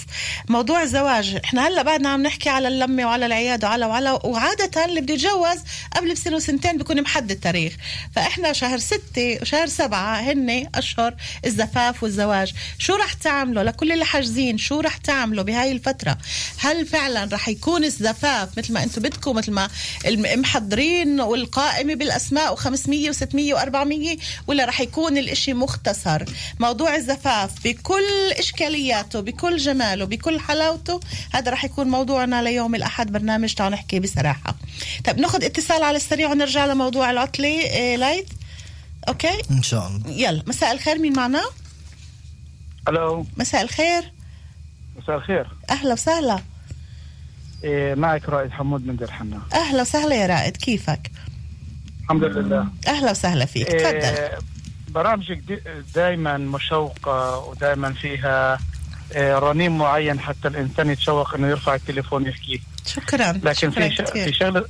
موضوع 0.49 0.83
الزواج 0.83 1.37
إحنا 1.43 1.67
هلأ 1.67 1.81
بعدنا 1.81 2.09
عم 2.09 2.23
نحكي 2.23 2.49
على 2.49 2.67
اللمة 2.67 3.05
وعلى 3.05 3.25
العيادة 3.25 3.67
وعلى 3.67 3.85
وعلى 3.85 4.19
وعادة 4.23 4.85
اللي 4.85 5.01
بده 5.01 5.13
يتجوز 5.13 5.57
قبل 5.95 6.11
بسنة 6.13 6.35
وسنتين 6.35 6.77
بيكون 6.77 7.01
محدد 7.01 7.35
تاريخ 7.39 7.73
فإحنا 8.15 8.53
شهر 8.53 8.77
ستة 8.79 9.37
وشهر 9.41 9.67
سبعة 9.67 10.15
هن 10.19 10.67
أشهر 10.75 11.13
الزفاف 11.45 12.03
والزواج. 12.03 12.53
شو 12.79 12.95
رح 12.95 13.13
تعملوا 13.13 13.63
لكل 13.63 13.91
اللي 13.91 14.05
حاجزين؟ 14.05 14.57
شو 14.57 14.79
رح 14.79 14.97
تعملوا 14.97 15.43
بهاي 15.43 15.71
الفترة؟ 15.71 16.17
هل 16.57 16.85
فعلا 16.85 17.29
رح 17.33 17.47
يكون 17.49 17.83
الزفاف 17.83 18.57
مثل 18.57 18.73
ما 18.73 18.83
أنتم 18.83 19.01
بدكم 19.01 19.35
مثل 19.35 19.51
ما 19.51 19.69
الم- 20.05 20.39
محضرين 20.41 21.21
والقائمة 21.21 21.93
بالأسماء 21.93 22.53
و500 22.55 23.13
و600 23.13 23.55
و400 23.57 24.19
ولا 24.47 24.65
رح 24.65 24.81
يكون 24.81 25.17
الإشي 25.17 25.53
مختصر. 25.53 26.23
موضوع 26.59 26.95
الزفاف 26.95 27.63
بكل 27.63 28.31
إشكالياته 28.31 29.19
بكل 29.19 29.57
جماله 29.57 30.05
بكل 30.05 30.39
حلاوته 30.39 30.99
هذا 31.33 31.51
رح 31.51 31.65
يكون 31.65 31.87
موضوعنا 31.87 32.41
ليوم 32.43 32.75
الأحد. 32.75 33.11
برنامج 33.11 33.53
تعالوا 33.53 33.77
نحكي 33.77 33.99
بصراحة. 33.99 34.55
طيب 35.05 35.19
ناخذ 35.19 35.43
اتصال 35.43 35.83
على 35.83 35.97
السريع 35.97 36.31
ونرجع 36.31 36.65
لموضوع 36.65 37.11
العطلة 37.11 37.47
إيه 37.47 37.95
late 37.95 38.29
okay؟ 39.07 39.41
إن 39.51 39.63
شاء 39.63 39.87
الله. 39.87 40.11
يلا 40.11 40.43
مساء 40.47 40.71
الخير. 40.71 40.99
مين 40.99 41.13
معنا؟ 41.13 41.43
ألو. 42.87 43.25
مساء 43.37 43.61
الخير. 43.61 44.11
مساء 45.01 45.15
الخير. 45.15 45.47
أهلا 45.69 45.93
وسهلا. 45.93 46.39
إيه 47.63 47.95
معك 47.95 48.29
رائد 48.29 48.51
حمود 48.51 48.85
من 48.87 48.95
دير 48.95 49.11
حنا 49.11 49.41
أهلا 49.53 49.81
وسهلا 49.81 50.15
يا 50.15 50.27
رائد 50.27 50.57
كيفك؟ 50.57 51.11
الحمد 52.05 52.23
لله 52.23 52.67
أهلا 52.87 53.11
وسهلا 53.11 53.45
فيك 53.45 53.67
تفضل 53.67 53.83
إيه 53.83 54.37
برامجك 54.89 55.61
دائما 55.95 56.37
مشوقة 56.37 57.37
ودائما 57.37 57.93
فيها 57.93 58.59
إيه 59.15 59.39
رنين 59.39 59.77
معين 59.77 60.19
حتى 60.19 60.47
الإنسان 60.47 60.89
يتشوق 60.89 61.35
إنه 61.35 61.47
يرفع 61.47 61.75
التليفون 61.75 62.25
يحكي 62.25 62.61
شكرا 62.85 63.31
لكن 63.43 63.71
شكرا 63.71 63.89
في. 63.89 64.03
كتير. 64.03 64.25
في 64.25 64.33
شغلة 64.33 64.65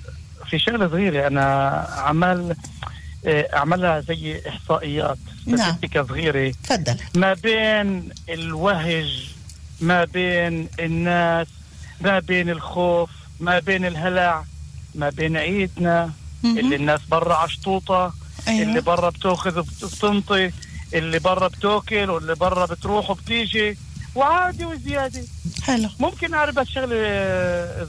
في 0.50 0.60
شغلة 0.60 0.88
صغيرة 0.88 1.27
أنا 1.27 1.70
عمل 1.98 2.56
إيه 3.25 3.48
أعملها 3.56 4.00
زي 4.00 4.42
إحصائيات 4.50 5.18
نعم. 5.46 5.77
صغيرة 5.96 6.54
تفضل 6.63 6.98
ما 7.15 7.34
بين 7.34 8.10
الوهج 8.30 9.30
ما 9.82 10.06
بين 10.06 10.68
الناس 10.80 11.48
ما 12.01 12.20
بين 12.20 12.50
الخوف 12.50 13.10
ما 13.39 13.60
بين 13.60 13.86
الهلع 13.86 14.44
ما 14.96 15.10
بين 15.10 15.38
عيدنا. 15.38 16.12
اللي 16.46 16.75
الناس 16.75 17.00
برا 17.12 17.36
عشطوطة 17.36 18.14
أيوة. 18.48 18.64
اللي 18.64 18.82
برا 18.82 19.10
بتأخذ 19.10 19.60
وبتنطي 19.60 20.52
اللي 20.94 21.20
برا 21.20 21.48
بتاكل 21.48 22.10
واللي 22.10 22.36
برا 22.36 22.66
بتروح 22.66 23.10
وبتيجي. 23.10 23.78
وعادي 24.16 24.66
وزيادة. 24.66 25.24
حلو. 25.64 25.90
ممكن 26.00 26.34
أعرف 26.34 26.56
بس 26.56 26.68
شغلة 26.68 26.96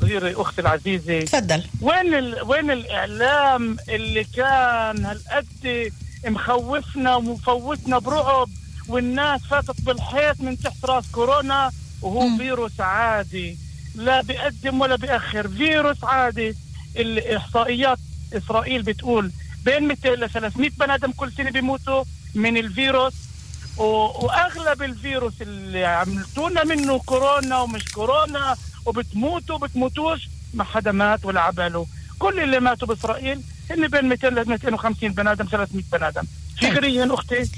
صغيرة 0.01 0.43
أختي 0.43 0.61
العزيزة. 0.61 1.21
تفضل. 1.21 1.63
وين 1.81 2.15
ال... 2.15 2.43
وين 2.43 2.71
الإعلام 2.71 3.77
اللي 3.89 4.25
كان 4.25 5.05
هالقد 5.05 5.93
مخوفنا 6.27 7.17
ومفوتنا 7.17 7.99
برعب 7.99 8.49
والناس 8.89 9.41
فاتت 9.51 9.81
بالحيط 9.81 10.41
من 10.41 10.59
تحت 10.59 10.85
راس 10.85 11.05
كورونا 11.13 11.71
وهو 12.03 12.21
مم. 12.27 12.39
فيروس 12.39 12.81
عادي. 12.81 13.59
لا 13.95 14.23
بيقدم 14.23 14.81
ولا 14.81 14.97
بيأخر 14.97 15.49
فيروس 15.49 16.05
عادي. 16.05 16.55
الإحصائيات 16.97 17.99
إسرائيل 18.33 18.83
بتقول 18.83 19.33
بين 19.65 19.89
200 19.89 20.09
ل 20.09 20.31
300 20.31 20.71
بني 20.79 20.95
آدم 20.95 21.13
كل 21.13 21.33
سنة 21.33 21.51
بيموتوا 21.51 22.05
من 22.35 22.57
الفيروس. 22.57 23.15
و... 23.77 23.83
وأغلب 24.25 24.83
الفيروس 24.83 25.43
اللي 25.43 25.85
عملتونا 25.85 26.65
منه 26.65 26.99
كورونا 26.99 27.59
ومش 27.61 27.85
كورونا 27.85 28.57
وبتموتوا 28.87 29.59
بتموتوش 29.59 30.29
ما 30.55 30.65
حدا 30.65 30.93
مات 30.93 31.25
ولا 31.25 31.41
عباله 31.41 31.87
كل 32.19 32.41
اللي 32.41 32.61
ماتوا 32.61 32.89
بإسرائيل 32.89 33.41
هن 33.71 33.89
بين 33.89 34.05
200 34.05 34.29
ل 34.29 34.49
250 34.49 35.09
بني 35.11 35.33
آدم 35.33 35.47
300 35.47 35.85
بني 35.93 36.09
آدم. 36.09 36.23
في 36.61 37.15
أختي 37.15 37.51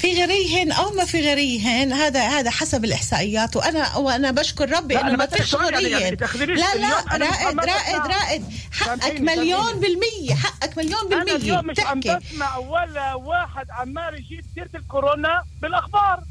في 0.00 0.22
غريهن 0.22 0.72
أو 0.72 0.90
ما 0.92 1.04
في 1.04 1.30
غريهن 1.30 1.92
هذا 1.92 2.28
هذا 2.28 2.50
حسب 2.50 2.84
الإحصائيات 2.84 3.56
وأنا 3.56 3.96
وأنا 3.96 4.30
بشكر 4.30 4.70
ربي 4.70 4.94
إنه 5.00 5.08
أنا 5.08 5.16
ما 5.16 5.26
فيش 5.26 5.52
يعني- 5.54 5.66
يعني 5.82 5.94
غريهن 5.96 6.16
تاخذينيش 6.16 6.58
لا 6.60 6.74
لا 6.74 6.86
أنا 7.16 7.26
رائد 7.26 7.58
رائد. 7.60 8.06
رائد 8.06 8.44
حقك 8.72 9.20
مليون. 9.20 9.80
بالمية 9.80 10.34
حقك 10.34 10.78
مليون 10.78 11.00
أنا 11.12 11.24
بالمية 11.24 11.36
اليوم 11.36 11.66
مش 11.66 11.80
عم 11.80 12.00
بسمع 12.00 12.56
ولا 12.56 13.14
واحد 13.14 13.66
عمال 13.70 14.14
يجيب 14.14 14.44
سيره 14.54 14.68
الكورونا 14.74 15.42
بالأخبار 15.62 16.22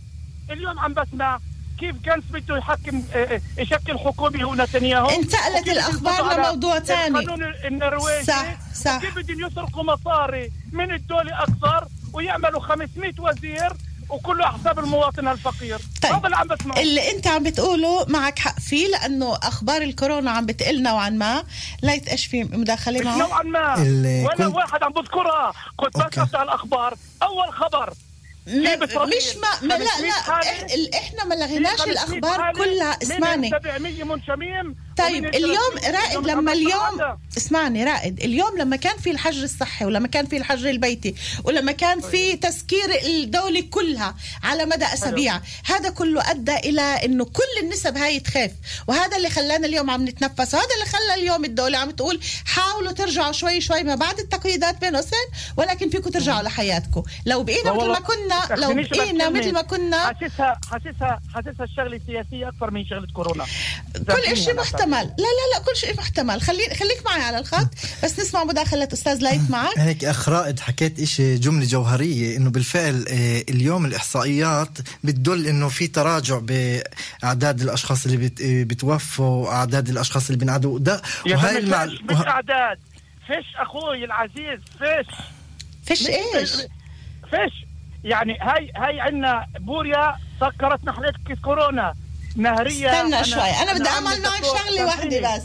اليوم 0.52 0.80
عم 0.80 0.94
بسمع 0.94 1.40
كيف 1.80 1.96
كانس 2.06 2.24
بده 2.34 2.58
يحكم 2.58 3.04
آه، 3.14 3.18
آه، 3.18 3.42
يشكل 3.58 4.00
حكومة 4.00 4.44
هو 4.44 4.56
نتنياهو 4.56 5.10
انتقلت 5.10 5.70
على 6.08 6.42
لموضوع 6.44 6.80
تاني. 6.80 7.20
القانون 7.20 7.54
النرويجي 7.66 8.24
صح، 8.24 8.46
صح. 8.84 8.98
وكيف 8.98 9.16
بدهم 9.16 9.48
يسرقوا 9.48 9.84
مصاري 9.84 10.52
من 10.72 10.92
الدولة 10.92 11.44
أكثر 11.44 11.88
ويعملوا 12.14 12.60
500 12.62 13.14
وزير 13.20 13.74
وكله 14.10 14.46
على 14.46 14.58
حساب 14.58 14.80
المواطن 14.80 15.28
الفقير 15.28 15.80
طيب. 16.02 16.12
هذا 16.14 16.26
اللي 16.26 16.36
عم 16.38 16.48
بسمعه. 16.48 16.80
اللي 16.80 17.12
انت 17.12 17.28
عم 17.28 17.44
بتقوله 17.44 18.06
معك 18.08 18.40
حق 18.40 18.60
فيه 18.60 18.88
لأنه 18.88 19.36
أخبار 19.36 19.82
الكورونا 19.82 20.32
عم 20.32 20.46
بتقل 20.46 20.82
نوعا 20.84 21.10
ما. 21.10 21.44
ليت 21.84 22.08
إيش 22.08 22.26
في 22.26 22.44
مداخلة 22.44 23.02
معه. 23.02 23.18
نوعا 23.18 23.44
ما. 23.44 23.74
ولا 23.80 24.36
كنت- 24.36 24.56
واحد 24.56 24.84
عم 24.84 24.94
بذكرها. 24.94 25.54
كنت 25.78 25.98
بس. 25.98 26.18
افتح 26.18 26.42
الأخبار. 26.42 26.98
أول 27.24 27.54
خبر. 27.54 27.94
مش 28.48 29.36
ما, 29.36 29.68
ما 29.68 29.74
لا 29.74 29.86
500 29.90 30.12
لا 30.76 30.98
إحنا 30.98 31.26
ما 31.26 31.36
لغيناش 31.36 31.80
500 31.82 31.92
الأخبار 31.92 32.54
كلها. 32.54 32.98
اسمعني. 33.04 33.48
منهم 33.50 33.62
700 33.64 34.04
منشمين 34.04 34.76
طيب 35.00 35.26
اليوم 35.26 35.74
30 35.82 35.96
رائد 35.96 36.28
لما 36.28 36.54
اليوم. 36.54 37.18
اسمعني 37.38 37.84
رائد 37.84 38.20
اليوم 38.24 38.58
لما 38.58 38.76
كان 38.76 38.98
في 38.98 39.12
الحجر 39.12 39.44
الصحي 39.44 39.86
ولما 39.86 40.08
كان 40.08 40.26
في 40.26 40.38
الحجر 40.38 40.70
البيتي 40.70 41.16
ولما 41.44 41.72
كان 41.72 42.02
في 42.02 42.36
تسكير 42.38 42.90
الدولة 43.06 43.62
كلها 43.62 44.16
على 44.44 44.66
مدى 44.66 44.86
أسابيع 44.86 45.42
هذا 45.66 45.90
كله 45.90 46.32
أدى 46.32 46.56
إلى 46.56 46.82
أنه 46.82 47.26
كل 47.26 47.64
النسب 47.64 47.98
هاي 47.98 48.20
تخاف 48.20 48.52
وهذا 48.88 49.18
اللي 49.18 49.30
خلانا 49.30 49.68
اليوم 49.68 49.90
عم 49.90 50.08
نتنفس 50.08 50.54
وهذا 50.54 50.68
اللي 50.76 50.86
خلى 50.86 51.14
اليوم 51.22 51.46
الدولة 51.46 51.78
عم 51.78 51.92
تقول 51.92 52.20
حاولوا 52.46 52.92
ترجعوا 52.92 53.32
شوي 53.32 53.62
شوي 53.62 53.84
ما 53.84 53.96
بعد 53.96 54.20
التقييدات 54.20 54.82
بين 54.82 54.96
قوسين 54.96 55.28
ولكن 55.58 55.90
فيكم 55.90 56.10
ترجعوا 56.10 56.42
لحياتكم 56.42 57.04
لو 57.26 57.44
بقينا 57.44 57.74
مثل 57.74 57.88
ما 57.88 58.00
كنا 58.00 58.56
لو 58.56 58.74
بقينا. 58.74 59.30
مثل 59.30 59.54
ما 59.54 59.62
كنا 59.62 59.98
حاسسها 59.98 60.60
حاسسها 60.72 61.22
حاسسها 61.34 61.64
الشغلة 61.64 62.02
سياسيه 62.08 62.50
أكثر 62.50 62.72
من 62.72 62.86
شغلة 62.86 63.08
كورونا. 63.14 63.46
كل 63.96 64.38
شيء 64.38 64.56
محتمل. 64.56 64.89
لا 64.98 65.04
لا 65.18 65.58
لا 65.58 65.64
كل 65.66 65.78
شيء 65.78 65.98
محتمل 65.98 66.42
خلي 66.42 66.64
خليك 66.80 67.02
معي 67.06 67.22
على 67.22 67.38
الخط. 67.40 67.68
بس 68.04 68.20
نسمع 68.20 68.44
مداخلة 68.44 68.88
أستاذ 68.94 69.24
ليث 69.24 69.50
معك. 69.52 69.78
هيك 69.80 70.06
اخ 70.06 70.30
رائد 70.30 70.60
حكيت 70.60 71.00
إشي 71.00 71.36
جملة 71.36 71.66
جوهرية 71.66 72.38
إنه 72.38 72.50
بالفعل 72.50 73.06
آه، 73.10 73.44
اليوم 73.50 73.86
الإحصائيات 73.86 74.78
بتدل 75.04 75.48
إنه 75.48 75.70
في 75.70 75.88
تراجع 75.88 76.40
بأعداد 76.42 77.62
الأشخاص 77.62 78.06
اللي 78.06 78.18
بت- 78.18 78.42
آه، 78.42 78.64
بتوفوا 78.64 79.46
واعداد 79.48 79.90
الأشخاص 79.90 80.26
اللي 80.26 80.38
بينعدوا. 80.38 80.80
ده 80.80 81.02
زلمة 81.28 81.58
المع... 81.58 81.86
مش 81.86 82.28
أعداد. 82.28 82.78
فيش 83.28 83.56
أخوي 83.56 84.06
العزيز 84.06 84.60
فيش. 84.80 85.16
فيش 85.86 86.08
إيش؟ 86.10 86.52
فيش. 87.30 87.66
يعني 88.04 88.38
هاي 88.42 88.72
هاي 88.76 89.00
عندنا 89.00 89.46
بوريا 89.60 90.16
سكرت 90.42 90.86
نحلة 90.86 91.14
كيس 91.28 91.40
كورونا. 91.40 91.94
نهرية 92.36 92.90
استنى 92.92 93.24
شوي 93.24 93.42
أنا 93.50 93.74
بدي 93.74 93.90
عمي 93.90 94.08
أعمل 94.08 94.22
معك 94.22 94.44
شغلة 94.44 94.86
واحدة. 94.86 95.36
بس 95.36 95.44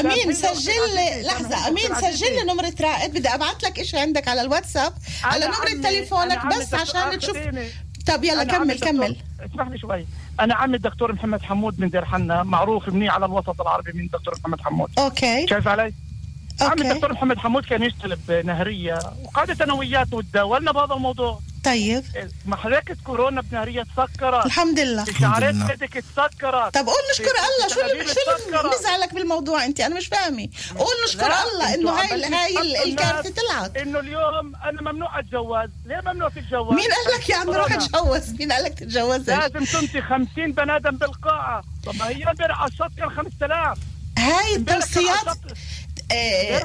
أمين 0.00 0.32
سجل 0.34 0.72
لي 0.94 1.22
لحظة 1.22 1.68
أمين 1.68 1.94
سجل 1.94 2.34
لي. 2.36 2.42
نمرة 2.52 2.72
رائد 2.80 3.12
بدي 3.14 3.28
أبعث 3.28 3.64
لك 3.64 3.82
شيء 3.82 4.00
عندك 4.00 4.28
على 4.28 4.40
الواتساب 4.40 4.92
على 5.24 5.44
أنا 5.44 5.54
نمرة 5.56 5.70
عمي- 5.70 5.82
تليفونك 5.82 6.32
أنا 6.32 6.40
عمي 6.40 6.58
بس 6.58 6.74
عشان 6.74 7.18
تشوف 7.18 7.36
أخذيني. 7.36 7.68
طب 8.06 8.24
يلا 8.24 8.42
أنا 8.42 8.52
عمي 8.54 8.74
كمل 8.74 8.90
كمل 8.90 9.16
اسمح 9.52 9.68
لي 9.68 9.78
شوي 9.78 10.06
أنا 10.40 10.54
عمي 10.54 10.76
الدكتور 10.76 11.12
محمد 11.12 11.42
حمود 11.42 11.80
من 11.80 11.90
دير 11.90 12.04
حنا 12.04 12.42
معروف 12.42 12.88
منيح 12.88 13.14
على 13.14 13.26
الوسط 13.26 13.60
العربي 13.60 13.92
من 13.92 14.00
الدكتور 14.04 14.34
محمد 14.40 14.60
حمود 14.60 14.90
أوكي 14.98 15.46
شايف 15.48 15.68
علي؟ 15.68 15.82
عمي 16.60 16.70
أوكي 16.70 16.82
الدكتور 16.90 17.12
محمد 17.12 17.38
حمود 17.38 17.64
كان 17.64 17.82
يشتغل 17.82 18.18
بنهرية 18.28 18.98
وقعدت 19.24 19.60
أنا 19.62 19.72
وياه 19.72 20.06
وتداولنا 20.12 20.72
بهذا 20.72 20.94
الموضوع 20.94 21.40
طيب. 21.64 22.04
محركة 22.46 22.96
كورونا 23.04 23.40
بنهريه 23.40 23.82
تسكرت 23.96 24.46
الحمد 24.46 24.80
لله. 24.80 25.04
شعرات 25.20 25.54
لله. 25.54 25.66
بدك 25.66 25.92
تسكرت 25.92 26.74
طب 26.74 26.86
قول 26.86 26.96
نشكر 27.12 27.30
الله. 27.30 27.68
شو 27.74 27.80
اللي 27.80 28.14
شو. 28.62 28.78
مزعلك 28.78 29.14
بالموضوع 29.14 29.64
انت؟ 29.64 29.80
أنا 29.80 29.94
مش 29.96 30.06
فاهمة. 30.06 30.48
قول 30.78 30.94
نشكر 31.08 31.26
الله 31.26 31.74
إنه 31.74 31.90
هاي 31.90 32.24
هاي 32.24 32.58
ال- 32.60 32.72
تحطوا 32.74 32.84
الكارثة 32.86 33.20
الناس 33.28 33.32
طلعت. 33.32 33.76
إنه 33.76 33.98
اليوم 34.00 34.52
أنا 34.56 34.92
ممنوع 34.92 35.18
أتجوز. 35.18 35.70
ليه 35.86 36.00
ممنوع 36.06 36.28
تتجوز 36.28 36.72
مين 36.74 36.88
قال 36.90 37.14
لك 37.20 37.28
يا 37.28 37.36
عم 37.36 37.50
روح. 37.50 37.72
اتجوز؟ 37.72 38.30
مين 38.38 38.52
قال 38.52 38.64
لك 38.64 38.74
تتجوزش 38.78 39.28
لازم 39.28 39.64
تنتي 39.64 40.02
50 40.02 40.52
بني 40.52 40.76
آدم 40.76 40.96
بالقاعة. 40.96 41.64
طب 41.86 41.96
ما 41.96 42.08
هي 42.08 42.24
امبارح 42.24 42.60
على 42.60 42.70
الشط 42.70 42.90
كان 42.98 43.10
5000 43.10 43.78
هاي 44.18 44.56
التوصيات 44.56 45.26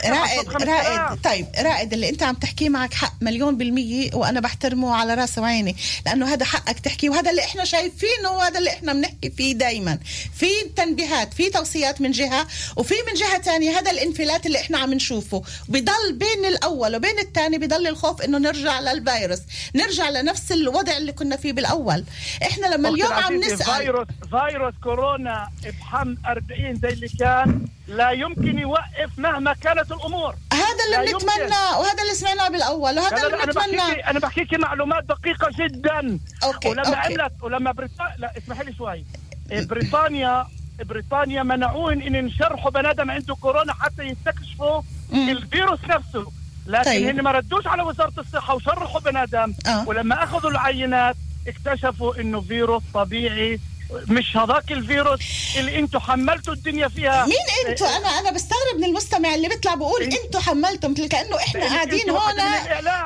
رائد 0.05 0.47
خمس 0.49 0.61
رائد. 0.63 0.87
آلاف. 0.99 1.19
طيب 1.23 1.47
رائد 1.59 1.93
اللي 1.93 2.09
انت 2.09 2.23
عم 2.23 2.35
تحكيه 2.35 2.69
معك 2.69 2.93
حق 2.93 3.13
مليون 3.21 3.57
بالمية 3.57 4.09
وأنا 4.13 4.39
بحترمه 4.39 4.95
على 4.95 5.13
راسي 5.13 5.41
وعيني 5.41 5.75
لأنه 6.05 6.33
هذا 6.33 6.45
حقك 6.45 6.79
تحكيه 6.79 7.09
وهذا 7.09 7.31
اللي 7.31 7.41
إحنا 7.41 7.65
شايفينه 7.65 8.31
وهذا 8.31 8.59
اللي 8.59 8.69
إحنا 8.69 8.93
بنحكي 8.93 9.29
فيه 9.29 9.53
دايما. 9.53 9.99
في 10.35 10.47
تنبيهات 10.75 11.33
في 11.33 11.49
توصيات 11.49 12.01
من 12.01 12.11
جهة 12.11 12.47
وفي 12.75 12.93
من 13.07 13.13
جهة 13.13 13.37
تانية 13.37 13.79
هذا 13.79 13.91
الانفلات 13.91 14.45
اللي 14.45 14.59
إحنا 14.59 14.77
عم 14.77 14.93
نشوفه. 14.93 15.43
بضل 15.67 16.13
بين 16.13 16.45
الأول 16.45 16.95
وبين 16.95 17.19
الثاني 17.19 17.57
بضل 17.57 17.87
الخوف 17.87 18.21
إنه 18.21 18.37
نرجع 18.37 18.79
للفيروس. 18.79 19.39
نرجع 19.75 20.09
لنفس 20.09 20.51
الوضع 20.51 20.97
اللي 20.97 21.11
كنا 21.11 21.37
فيه 21.37 21.53
بالأول. 21.53 22.03
إحنا 22.43 22.67
لما 22.67 22.89
اليوم 22.89 23.13
عم 23.13 23.33
نسأل 23.39 23.57
فيروس 23.77 24.07
فيروس 24.29 24.73
كورونا 24.83 25.49
بحم 25.81 26.15
40 26.25 26.75
زي 26.75 26.89
اللي 26.89 27.07
كان. 27.19 27.67
لا 27.89 28.11
يمكن 28.11 28.59
يوقف 28.59 29.09
مهما 29.17 29.53
كانت 29.53 29.91
الأمور 29.91 30.35
هذا 30.53 30.99
اللي. 30.99 31.13
بنتمناه 31.13 31.79
وهذا 31.79 32.01
اللي 32.03 32.13
سمعناه 32.13 32.49
بالأول 32.49 32.95
لا 32.95 33.01
وهذا 33.01 33.17
اللي 33.17 33.37
لا 33.37 33.43
أنا 33.43 33.45
بنتمناه 33.45 33.87
بحكيكي 33.89 34.09
أنا 34.09 34.19
بحكيكي 34.19 34.57
معلومات 34.57 35.03
دقيقة 35.03 35.47
جدا 35.59 36.19
okay، 36.43 36.69
ولما 36.69 36.87
okay. 36.87 36.99
عملت 37.21 37.33
ولما 37.41 37.71
بريطانيا 37.71 38.15
لا 38.17 38.37
اسمحي 38.37 38.63
لي 38.63 38.73
شوي 38.73 39.05
بريطانيا 39.51 40.47
بريطانيا 40.79 41.43
منعوهم 41.43 42.01
إن 42.01 42.15
ينشرحوا 42.15 42.71
بني 42.71 42.89
آدم 42.89 43.11
عنده 43.11 43.35
كورونا 43.35 43.73
حتى 43.73 44.03
يستكشفوا 44.03 44.81
مم. 45.09 45.29
الفيروس 45.29 45.79
نفسه 45.83 46.31
لكن 46.67 46.83
طيب. 46.91 47.07
هن 47.07 47.21
ما 47.21 47.31
ردوش 47.31 47.67
على 47.67 47.83
وزارة 47.83 48.13
الصحة 48.17 48.55
وشرحوا 48.55 48.99
بني 49.01 49.23
آدم 49.23 49.53
آه. 49.67 49.87
ولما 49.89 50.23
أخذوا 50.23 50.51
العينات 50.51 51.15
اكتشفوا 51.47 52.15
إنه 52.21 52.41
فيروس 52.41 52.83
طبيعي 52.93 53.59
مش 53.91 54.37
هذاك 54.37 54.71
الفيروس 54.71 55.19
اللي 55.57 55.79
أنتم 55.79 55.99
حملتوا 55.99 56.53
الدنيا 56.53 56.87
فيها؟ 56.87 57.25
مين 57.25 57.37
أنتوا؟ 57.69 57.87
أنا 57.97 58.07
أنا 58.19 58.31
بستغرب 58.31 58.75
من 58.77 58.83
المستمع 58.83 59.35
اللي 59.35 59.47
بيطلع 59.49 59.75
بقول 59.75 60.01
إنت- 60.11 60.25
أنتوا 60.25 60.39
حملتم 60.41 60.91
مثل 60.91 61.07
كانه 61.07 61.37
إحنا 61.37 61.59
لأنك 61.59 61.71
قاعدين 61.73 62.09
هون. 62.09 62.33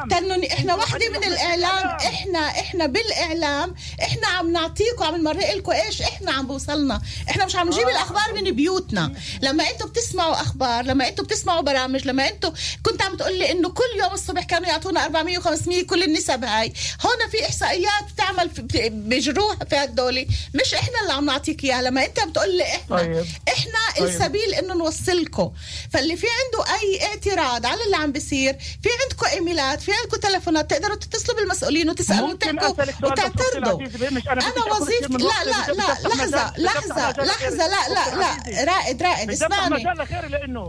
تنن 0.10 0.44
إحنا 0.46 0.76
واحدة 0.76 1.10
من 1.10 1.24
الإعلام. 1.24 1.88
إحنا 1.88 2.40
إحنا 2.50 2.86
بالإعلام. 2.86 3.76
إحنا 4.02 4.28
عم 4.28 4.52
نعطيكم 4.52 5.04
عم 5.04 5.16
نمرق 5.16 5.54
لكم 5.56 5.72
إيش؟ 5.72 6.02
إحنا 6.02 6.32
عم 6.32 6.48
بوصلنا. 6.48 7.02
إحنا 7.30 7.46
مش 7.46 7.56
عم 7.56 7.68
نجيب 7.68 7.88
آه. 7.88 7.92
الأخبار 7.92 8.34
من 8.42 8.52
بيوتنا. 8.52 9.14
لما 9.42 9.70
أنتوا 9.70 9.88
بتسمعوا 9.88 10.34
أخبار 10.34 10.84
لما 10.86 11.08
أنتوا 11.08 11.26
بتسمعوا 11.26 11.62
برامج 11.62 12.08
لما 12.08 12.28
أنتوا 12.30 12.52
كنت 12.84 13.02
عم 13.02 13.18
تقول 13.18 13.40
لي 13.40 13.52
إنه 13.52 13.70
كل 13.70 13.84
يوم 14.04 14.14
الصبح 14.14 14.44
كانوا 14.44 14.68
يعطونا 14.68 15.06
400 15.06 15.40
و500 15.40 15.86
كل 15.90 16.04
النسب 16.04 16.44
هاي. 16.44 16.74
هون 17.06 17.30
في 17.32 17.46
إحصائيات 17.46 18.04
بتعمل 18.14 18.50
بيجروها 18.90 19.56
في 19.70 19.76
هالدولة 19.76 20.26
مش 20.54 20.73
إحنا 20.76 21.02
اللي 21.02 21.14
عم 21.14 21.26
نعطيك 21.26 21.64
إياها 21.64 21.82
لما 21.82 22.06
أنت 22.06 22.20
بتقول 22.20 22.58
لي 22.58 22.64
إحنا 22.64 22.98
طيب. 22.98 23.26
إحنا 23.48 23.80
طيب. 23.98 24.08
السبيل 24.08 24.54
إنه 24.54 24.74
نوصلكم. 24.74 25.52
فاللي 25.94 26.16
في 26.18 26.28
عنده 26.28 26.74
أي 26.74 27.06
اعتراض 27.08 27.66
على 27.66 27.84
اللي 27.84 27.96
عم 27.96 28.12
بيصير 28.12 28.54
في 28.84 28.90
عندكم 29.04 29.26
إيميلات 29.26 29.82
في 29.82 29.92
عندكم 29.94 30.18
تليفونات 30.18 30.70
تقدروا 30.72 30.96
تتصلوا 30.96 31.40
بالمسؤولين 31.40 31.90
وتسألوا 31.90 32.30
وتحكوا 32.30 32.70
وتعترضوا. 33.04 33.82
مش 33.82 34.28
أنا 34.28 34.42
أنا 34.42 34.74
وظيفتي 34.80 35.14
لا 35.14 35.44
لا 35.46 35.74
لا 35.74 36.08
لحظة 36.08 36.54
لحظة 36.58 37.24
لحظة 37.24 37.68
لا. 37.68 37.90
لا 37.90 38.16
لا. 38.16 38.64
رائد 38.64 39.04
رائد 39.04 39.32
اسمعني. 39.32 39.86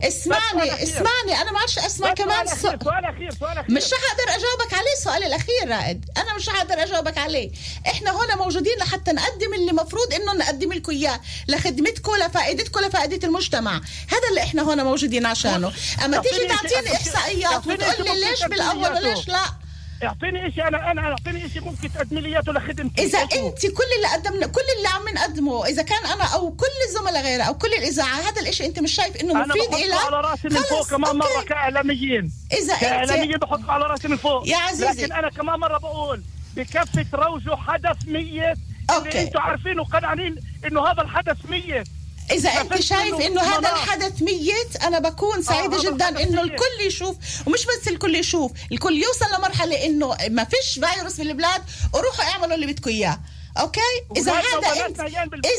اسمعني. 0.08 0.82
اسمعني. 0.82 1.42
أنا 1.42 1.52
ما 1.52 1.58
عادش 1.60 1.78
أسمع 1.78 2.14
كمان 2.14 2.46
سؤال. 2.46 2.78
أخير 2.88 3.30
سؤال 3.40 3.58
أخير. 3.58 3.70
مش 3.70 3.84
حقدر 3.84 4.28
أجاوبك 4.28 4.74
عليه. 4.74 4.92
السؤال 4.98 5.22
الأخير 5.24 5.68
رائد. 5.68 6.04
أنا 6.16 6.34
مش 6.34 6.48
حقدر 6.48 6.82
أجاوبك 6.82 7.18
عليه. 7.18 7.50
إحنا 7.86 8.10
هنا 8.24 8.36
موجودين 8.36 8.78
لحتى 8.78 9.12
نقدم 9.12 9.54
اللي 9.54 9.72
مفروض 9.72 9.93
إنه 10.16 10.32
نقدم 10.44 10.72
لكم 10.72 10.92
إياه 10.92 11.20
لخدمتكم 11.48 12.12
لفائدتكم 12.16 12.80
لفائدة 12.80 13.28
المجتمع 13.28 13.74
هذا 14.08 14.28
اللي 14.30 14.42
إحنا 14.42 14.62
هنا 14.74 14.84
موجودين 14.84 15.26
عشانه 15.26 15.72
أما 16.04 16.18
تيجي 16.18 16.48
تعطيني- 16.48 16.94
إحصائيات 16.96 17.66
وتقول 17.66 18.04
لي 18.20 18.30
ليش 18.30 18.44
بالأول. 18.44 18.92
وليش 18.96 19.28
لا 19.28 19.44
اعطيني 20.04 20.52
شيء 20.52 20.68
أنا 20.68 20.90
أنا 20.90 21.02
اعطيني 21.10 21.48
شيء 21.50 21.62
ممكن 21.64 21.92
تقدمي 21.92 22.20
لي 22.20 22.28
اياه 22.28 22.42
لخدمتي 22.48 23.02
إذا؟ 23.02 23.18
أنت 23.18 23.66
كل 23.66 23.84
اللي 23.96 24.08
قدمنا 24.12 24.46
كل 24.46 24.60
اللي 24.76 24.88
عم 24.88 25.08
نقدمه 25.14 25.66
إذا 25.66 25.82
كان 25.82 26.06
أنا 26.06 26.24
أو 26.24 26.50
كل 26.52 26.66
الزملاء 26.88 27.22
غيري 27.22 27.42
أو 27.42 27.54
كل 27.54 27.68
الإذاعة 27.74 28.20
هذا 28.20 28.48
الشيء 28.48 28.66
أنت 28.66 28.78
مش 28.78 28.92
شايف 28.94 29.16
إنه 29.16 29.34
مفيد 29.34 29.74
إلك 29.74 29.94
على 30.06 30.20
رأسي 30.20 30.48
من 30.48 30.56
فوق 30.62 30.88
كمان 30.90 31.16
مرة. 31.16 31.42
كإعلاميين 31.48 32.32
إذا 32.52 32.76
كإعلاميين 32.76 33.36
بحطه 33.38 33.72
على 33.72 33.84
رأسي 33.84 34.08
من 34.08 34.16
فوق 34.16 34.48
يا 34.48 34.56
عزيزي. 34.56 35.02
لكن 35.02 35.12
أنا 35.12 35.30
كمان 35.30 35.60
مرة 35.60 35.78
بقول 35.78 36.22
بكفي 36.56 37.04
تروجوا 37.12 37.56
حدث 37.56 37.96
ميت 38.06 38.58
اللي 38.90 39.20
أنتم 39.22 39.38
عارفين 39.40 39.80
وقنعانين 39.80 40.36
إنه 40.66 40.86
هذا 40.86 41.02
الحدث 41.02 41.36
ميت 41.48 41.86
أنت 42.32 42.46
ففكر 42.46 42.80
شايف 42.80 43.14
إنه 43.14 43.40
هذا. 43.42 43.58
الحدث 43.72 44.22
ميت 44.22 44.76
أنا 44.82 44.98
بكون 44.98 45.42
سعيدة 45.42 45.76
هذا 45.80 45.90
جدا 45.90 46.08
الحدث 46.08 46.26
إنه 46.28 46.42
ميت. 46.42 46.52
الكل 46.52 46.86
يشوف 46.86 47.16
ومش 47.46 47.66
بس 47.66 47.88
الكل 47.88 48.14
يشوف 48.14 48.52
الكل 48.72 48.92
يوصل 49.02 49.26
لمرحلة 49.38 49.86
إنه 49.86 50.16
ما 50.30 50.44
فيش 50.44 50.84
فيروس 50.86 51.16
بالبلاد 51.20 51.62
وروحوا 51.92 52.24
اعملوا 52.24 52.54
اللي 52.54 52.66
بدكم 52.66 52.90
إياه 52.90 53.20
أوكي؟ 53.58 53.80
إذا 54.16 54.32
هذا 54.32 54.86
انت 54.86 55.00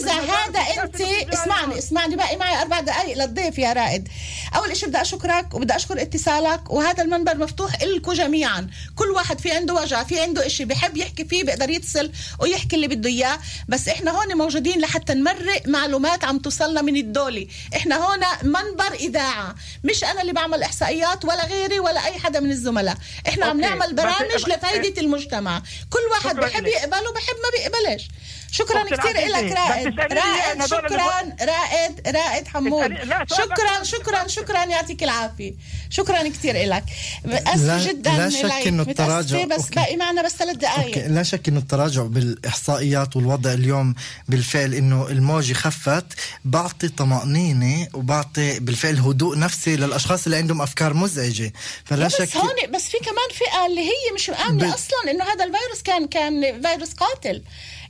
إذا 0.01 0.11
هذا 0.13 0.59
انت. 0.83 1.01
اسمعني 1.33 1.77
اسمعني 1.77 2.15
باقي 2.15 2.35
معي 2.37 2.61
أربع 2.61 2.79
دقائق 2.79 3.17
للضيف 3.17 3.57
يا 3.57 3.73
رائد. 3.73 4.07
أول 4.55 4.77
شيء 4.77 4.89
بدي 4.89 5.01
أشكرك 5.01 5.53
وبدي 5.53 5.75
أشكر 5.75 6.01
اتصالك 6.01 6.69
وهذا 6.71 7.03
المنبر 7.03 7.37
مفتوح 7.37 7.81
لكم 7.83 8.13
جميعا. 8.13 8.67
كل 8.95 9.11
واحد 9.11 9.39
في 9.39 9.51
عنده 9.51 9.73
وجع 9.73 10.03
في 10.03 10.19
عنده 10.19 10.45
إشي 10.45 10.65
بحب 10.65 10.97
يحكي 10.97 11.25
فيه 11.25 11.43
بيقدر 11.43 11.69
يتصل 11.69 12.11
ويحكي 12.39 12.75
اللي 12.75 12.87
بده 12.87 13.09
إياه. 13.09 13.39
بس 13.67 13.87
إحنا 13.87 14.11
هون 14.11 14.37
موجودين 14.37 14.81
لحتى 14.81 15.13
نمرق 15.13 15.67
معلومات 15.67 16.23
عم 16.25 16.39
توصلنا 16.39 16.81
من 16.81 16.95
الدولة 16.97 17.47
إحنا 17.75 17.95
هون 17.95 18.19
منبر 18.43 18.93
إذاعة. 18.93 19.55
مش 19.83 20.03
أنا 20.03 20.21
اللي 20.21 20.33
بعمل 20.33 20.63
إحصائيات 20.63 21.25
ولا 21.25 21.45
غيري 21.45 21.79
ولا 21.79 22.05
أي 22.05 22.19
حدا 22.19 22.39
من 22.39 22.51
الزملاء. 22.51 22.97
إحنا 23.27 23.45
عم 23.45 23.63
okay. 23.63 23.69
نعمل 23.75 23.93
بس- 23.93 24.03
برامج 24.03 24.49
لفائده 24.49 25.01
المجتمع. 25.01 25.61
كل 25.89 25.99
واحد 26.11 26.35
بحب. 26.35 26.65
يقبل 26.67 27.07
وبحب 27.07 27.35
ما 27.43 27.49
بيقبلش 27.85 28.07
شكرا 28.51 28.83
كثير 28.83 29.27
لك 29.27 29.43
بس 29.45 29.51
رائد. 29.57 29.99
رائد 29.99 30.51
اللي 30.51 30.67
شكرا 30.67 31.35
رائد 31.41 32.07
رائد 32.07 32.47
حمود. 32.47 32.93
شكرا 33.31 33.79
بس- 33.81 33.87
شكرا 33.87 34.27
شكرا 34.27 34.63
يعطيك 34.63 35.03
العافية. 35.03 35.53
شكرا 35.89 36.27
كثير 36.29 36.65
لك 36.67 36.83
اسف 37.25 37.87
جدا 37.87 38.11
لا 38.11 38.29
شك 38.29 38.45
متأسفة، 38.67 38.81
التراجع- 38.91 39.45
بس 39.45 39.59
okay. 39.59 39.75
باقي 39.75 39.95
معنا 39.97 40.21
بس 40.21 40.31
ثلاث 40.35 40.49
okay. 40.63 40.91
دقائق 40.91 41.07
لا 41.07 41.23
شك 41.23 41.47
إنه 41.47 41.59
التراجع 41.59 42.01
بالإحصائيات 42.03 43.15
والوضع 43.15 43.53
اليوم 43.53 43.95
بالفعل 44.29 44.73
إنه 44.73 45.07
الموجة 45.07 45.53
خفت 45.53 46.05
بعطي 46.45 46.87
طمأنينة 46.87 47.87
وبعطي 47.93 48.59
بالفعل 48.59 48.99
هدوء 48.99 49.39
نفسي 49.39 49.75
للأشخاص 49.75 50.25
اللي 50.25 50.37
عندهم 50.37 50.61
أفكار 50.61 50.93
مزعجة. 50.93 51.53
فلا 51.85 52.05
بس 52.05 52.15
شك 52.21 52.37
هون 52.37 52.49
بس 52.75 52.83
في 52.89 52.97
كمان 52.97 53.29
فئة 53.33 53.65
اللي 53.65 53.81
هي 53.81 54.11
مش 54.15 54.29
مآمنه 54.29 54.69
ب- 54.71 54.73
أصلا 54.73 55.11
إنه 55.11 55.23
هذا 55.23 55.43
الفيروس 55.45 55.81
كان 55.83 56.07
كان 56.07 56.61
فيروس 56.61 56.93
قاتل. 56.93 57.41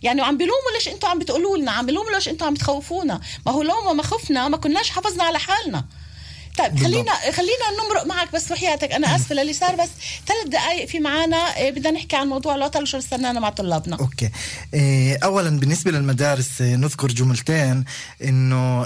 يعني 0.05 0.21
عم 0.21 0.37
بيلوموا 0.37 0.71
ليش 0.73 0.87
أنتم 0.87 1.07
عم 1.07 1.19
بتقولوا 1.19 1.57
لنا؟ 1.57 1.71
عم 1.71 1.85
بيلوموا 1.85 2.11
ليش 2.11 2.29
أنتم 2.29 2.45
عم 2.45 2.53
بتخوفونا؟ 2.53 3.21
ما 3.45 3.51
هو 3.51 3.61
لو 3.61 3.93
ما 3.93 4.03
خفنا 4.03 4.47
ما 4.47 4.57
كناش 4.57 4.89
حافظنا 4.89 5.23
على 5.23 5.39
حالنا. 5.39 5.85
طيب 6.57 6.79
خلينا 6.79 7.13
خلينا 7.31 7.65
نمرق 7.85 8.05
معك 8.05 8.33
بس 8.33 8.51
وحياتك 8.51 8.91
أنا 8.91 9.15
آسفة 9.15 9.35
للي 9.35 9.53
صار 9.53 9.75
بس 9.75 9.89
ثلاث 10.27 10.47
دقائق 10.47 10.87
في 10.87 10.99
معنا 10.99 11.57
إيه، 11.57 11.71
بدنا 11.71 11.91
نحكي 11.91 12.15
عن 12.15 12.27
موضوع 12.27 12.55
الوطن 12.55 12.81
وشو 12.81 12.97
استنانا 12.97 13.39
مع 13.39 13.49
طلابنا. 13.49 13.95
okay. 13.95 14.29
إيه 14.73 15.17
اولا 15.23 15.49
بالنسبة 15.59 15.91
للمدارس 15.91 16.61
إيه، 16.61 16.75
نذكر 16.75 17.07
جملتين. 17.07 17.85
إنه 18.23 18.85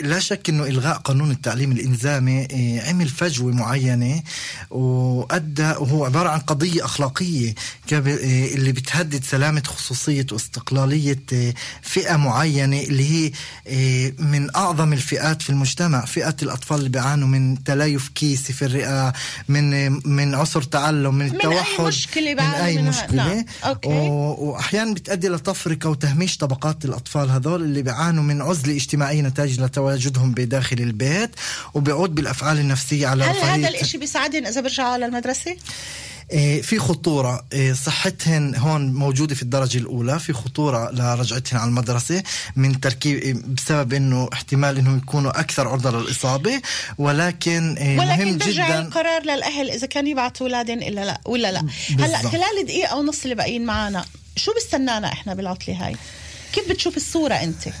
لا 0.00 0.18
شك 0.18 0.48
إنه 0.48 0.64
إلغاء 0.64 0.96
قانون 0.96 1.30
التعليم 1.30 1.72
الالزامي 1.72 2.46
إيه 2.50 2.82
عمل 2.82 3.08
فجوة 3.08 3.52
معينة 3.52 4.22
وأدى 4.70 5.62
وهو 5.62 6.04
عبارة 6.04 6.28
عن 6.28 6.38
قضية 6.38 6.84
أخلاقية 6.84 7.54
اللي 7.92 8.72
بتهدد 8.72 9.24
سلامة 9.24 9.62
خصوصية 9.66 10.26
واستقلالية 10.32 11.18
فئة 11.82 12.16
معينة 12.16 12.80
اللي 12.80 13.10
هي 13.10 13.32
من 14.18 14.56
أعظم 14.56 14.92
الفئات 14.92 15.42
في 15.42 15.50
المجتمع 15.50 16.04
فئة 16.04 16.36
الأطفال 16.42 16.78
اللي 16.78 16.88
بيعانوا 17.02 17.28
من 17.28 17.64
تليف 17.64 18.08
كيسي 18.08 18.52
في 18.52 18.64
الرئة 18.64 19.12
من 19.48 19.92
من 20.08 20.34
عسر 20.34 20.62
تعلم 20.62 21.14
من 21.14 21.24
من 21.24 21.30
أي 21.30 21.36
التوحد 21.36 21.84
مشكلة 21.84 22.34
من 22.34 22.40
أي 22.40 22.76
منها. 22.78 22.88
مشكلة 22.90 23.34
نعم. 23.34 23.44
okay. 23.64 23.88
واحيانا 23.88 24.94
بتؤدي 24.94 25.28
لتفرقه 25.28 25.90
وتهميش 25.90 26.36
طبقات 26.36 26.84
الأطفال 26.84 27.30
هذول 27.30 27.62
اللي 27.62 27.82
بيعانوا 27.82 28.22
من 28.22 28.42
عزلة 28.42 28.76
اجتماعية 28.76 29.22
نتاج 29.22 29.60
لتواجدهم 29.60 30.32
بداخل 30.32 30.76
البيت 30.80 31.30
وبيعود 31.74 32.14
بالأفعال 32.14 32.58
النفسية 32.58 33.06
على 33.06 33.24
هل 33.24 33.36
هذا 33.36 33.68
الإشي 33.68 33.98
بيساعدهم 33.98 34.46
إذا 34.46 34.60
بيرجعوا 34.60 34.96
للمدرسه؟ 34.96 35.50
إيه، 35.50 35.56
في 36.62 36.78
خطورة. 36.78 37.44
إيه، 37.52 37.72
صحتهن 37.72 38.54
هون 38.56 38.94
موجودة 38.94 39.34
في 39.34 39.42
الدرجة 39.42 39.78
الأولى. 39.78 40.18
في 40.18 40.32
خطورة 40.32 40.90
لرجعتهن 40.90 41.58
على 41.58 41.68
المدرسة 41.68 42.22
من 42.56 42.80
تركيب 42.80 43.18
إيه، 43.18 43.34
بسبب 43.34 43.92
أنه 43.92 44.28
احتمال 44.32 44.78
أنهم 44.78 44.96
يكونوا 44.96 45.40
أكثر 45.40 45.68
عرضة 45.68 45.90
للإصابة. 45.90 46.62
ولكن 46.98 47.74
إيه، 47.74 47.98
ولكن 47.98 48.24
مهم 48.24 48.38
جدا 48.38 48.80
القرار 48.80 49.22
للأهل 49.22 49.70
إذا 49.70 49.86
كان 49.86 50.06
يبعثوا 50.06 50.46
اولادهم 50.46 50.78
الا 50.78 51.04
لا 51.04 51.20
ولا 51.26 51.52
لا. 51.52 51.66
بالضبط. 51.90 52.26
خلال 52.26 52.64
دقيقة 52.66 52.96
ونص 52.96 53.22
اللي 53.22 53.34
باقيين 53.34 53.64
معنا 53.64 54.04
شو 54.36 54.52
بيستنانا 54.54 55.12
إحنا 55.12 55.34
بالعطلة 55.34 55.86
هاي؟ 55.86 55.96
كيف 56.52 56.68
بتشوف 56.68 56.96
الصورة 56.96 57.34
أنت؟ 57.34 57.66
إيه، 57.66 57.72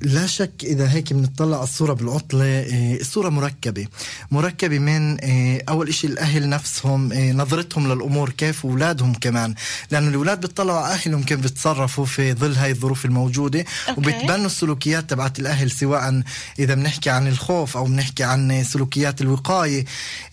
لا 0.00 0.26
شك 0.26 0.52
إذا 0.64 0.92
هيك 0.92 1.12
بنطلع 1.12 1.56
على 1.56 1.64
الصورة 1.64 1.92
بالعطلة. 1.92 2.44
إيه، 2.44 3.00
الصورة 3.00 3.28
مركبة. 3.28 3.86
مركبة 4.30 4.78
من 4.78 5.18
إيه، 5.18 5.62
أول 5.68 5.88
إشي 5.88 6.06
الأهل 6.06 6.48
نفسهم 6.48 7.12
نظرتهم 7.12 7.92
للأمور 7.92 8.30
كيف 8.30 8.64
وأولادهم 8.64 9.14
كمان. 9.14 9.54
لأنه 9.90 10.08
الأولاد 10.08 10.40
بيطلعوا 10.40 10.78
على 10.78 10.94
أهلهم 10.94 11.22
كيف 11.22 11.40
بتصرفوا 11.40 12.04
في 12.04 12.34
ظل 12.34 12.54
هاي 12.54 12.70
الظروف 12.70 13.04
الموجودة. 13.04 13.64
أوكي. 13.88 14.00
وبتبنوا 14.00 14.46
السلوكيات 14.46 15.10
تبعت 15.10 15.38
الأهل 15.38 15.70
سواء 15.70 16.22
إذا 16.58 16.74
بنحكي 16.74 17.10
عن 17.10 17.28
الخوف 17.28 17.76
أو 17.76 17.84
بنحكي 17.84 18.24
عن 18.24 18.64
سلوكيات 18.64 19.20
الوقاية. 19.20 19.84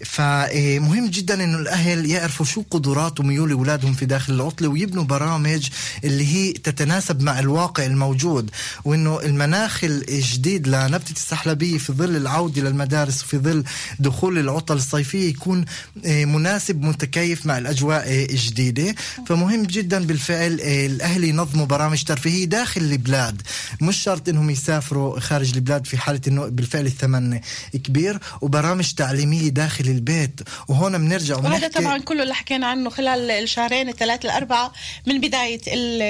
فمهم 0.06 1.10
جدا 1.10 1.44
إنه 1.44 1.58
الأهل 1.58 2.06
يعرفوا 2.06 2.46
شو 2.46 2.64
قدرات 2.72 3.20
وميول 3.20 3.52
أولادهم 3.52 3.94
في 3.94 4.06
داخل 4.06 4.34
العطلة 4.34 4.68
ويبنوا 4.68 5.04
برامج 5.04 5.70
اللي 6.04 6.28
هي 6.28 6.54
تتناسب 6.54 7.22
مع 7.22 7.40
الواقع 7.40 7.86
الموجود. 7.86 8.50
وإنه 8.86 9.20
المناخ 9.22 9.84
الجديد 9.84 10.68
لنبتة 10.68 11.12
السحلبية 11.12 11.78
في 11.78 11.94
ظل 11.94 12.16
العودة 12.16 12.62
للمدارس 12.62 13.24
وفي 13.24 13.38
ظل 13.38 13.64
دخول 14.00 14.38
العطل 14.38 14.76
الصيفية 14.76 15.30
يكون 15.30 15.66
آه، 16.06 16.26
مناسب 16.26 16.82
متكيف 16.82 17.46
مع 17.46 17.58
الأجواء 17.58 18.04
آه، 18.08 18.26
الجديدة. 18.26 18.96
فمهم 19.28 19.64
جدا 19.64 20.06
بالفعل 20.06 20.60
آه، 20.62 20.86
الأهل 20.86 21.24
ينظموا 21.24 21.66
برامج 21.66 22.04
ترفيهية 22.04 22.46
داخل 22.46 22.82
البلاد. 22.82 23.42
مش 23.82 23.98
شرط 24.04 24.30
إنهم 24.30 24.50
يسافروا 24.50 25.20
خارج 25.20 25.54
البلاد 25.56 25.88
في 25.88 25.98
حالة 25.98 26.22
إنه 26.28 26.46
بالفعل 26.48 26.86
الثمن 26.86 27.40
كبير 27.84 28.20
وبرامج 28.42 28.92
تعليمية 28.94 29.50
داخل 29.50 29.86
البيت. 29.86 30.42
وهون 30.68 30.98
بنرجع 30.98 31.38
وهذا 31.38 31.68
طبعا 31.68 31.98
كله 31.98 32.24
اللي 32.24 32.34
حكينا 32.36 32.68
عنه 32.68 32.90
خلال 32.90 33.32
الشهرين 33.32 33.90
الثلاث 33.90 34.26
الأربعة 34.26 34.72
من 35.08 35.22
بداية 35.22 35.62
ال- 35.68 36.02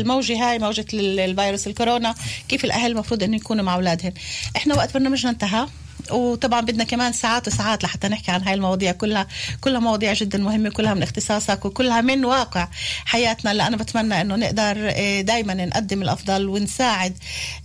الموجة 0.00 0.48
هاي 0.50 0.58
موجة 0.58 0.86
ال- 0.94 1.20
الفيروس 1.20 1.66
الكورونا 1.68 2.14
كيف 2.48 2.64
الأهل 2.64 2.90
المفروض 2.90 3.22
أنه 3.22 3.36
يكونوا 3.36 3.64
مع 3.64 3.74
أولادهم. 3.74 4.12
إحنا 4.56 4.74
وقت 4.74 4.94
برنامجنا 4.94 5.30
انتهى. 5.30 5.66
وطبعا 6.10 6.60
بدنا 6.60 6.84
كمان 6.84 7.12
ساعات 7.12 7.48
وساعات 7.48 7.84
لحتى 7.84 8.08
نحكي 8.08 8.30
عن 8.30 8.42
هاي 8.42 8.54
المواضيع 8.54 8.92
كلها. 8.92 9.26
كلها 9.60 9.80
مواضيع 9.80 10.12
جدا 10.12 10.38
مهمة 10.38 10.70
كلها 10.70 10.94
من 10.94 11.02
اختصاصك 11.02 11.64
وكلها 11.64 12.00
من 12.00 12.24
واقع 12.24 12.68
حياتنا. 13.04 13.52
اللي 13.52 13.66
أنا 13.66 13.76
بتمنى 13.76 14.20
أنه 14.20 14.36
نقدر 14.36 14.74
دائما 15.20 15.54
نقدم 15.54 16.02
الأفضل 16.02 16.48
ونساعد 16.48 17.16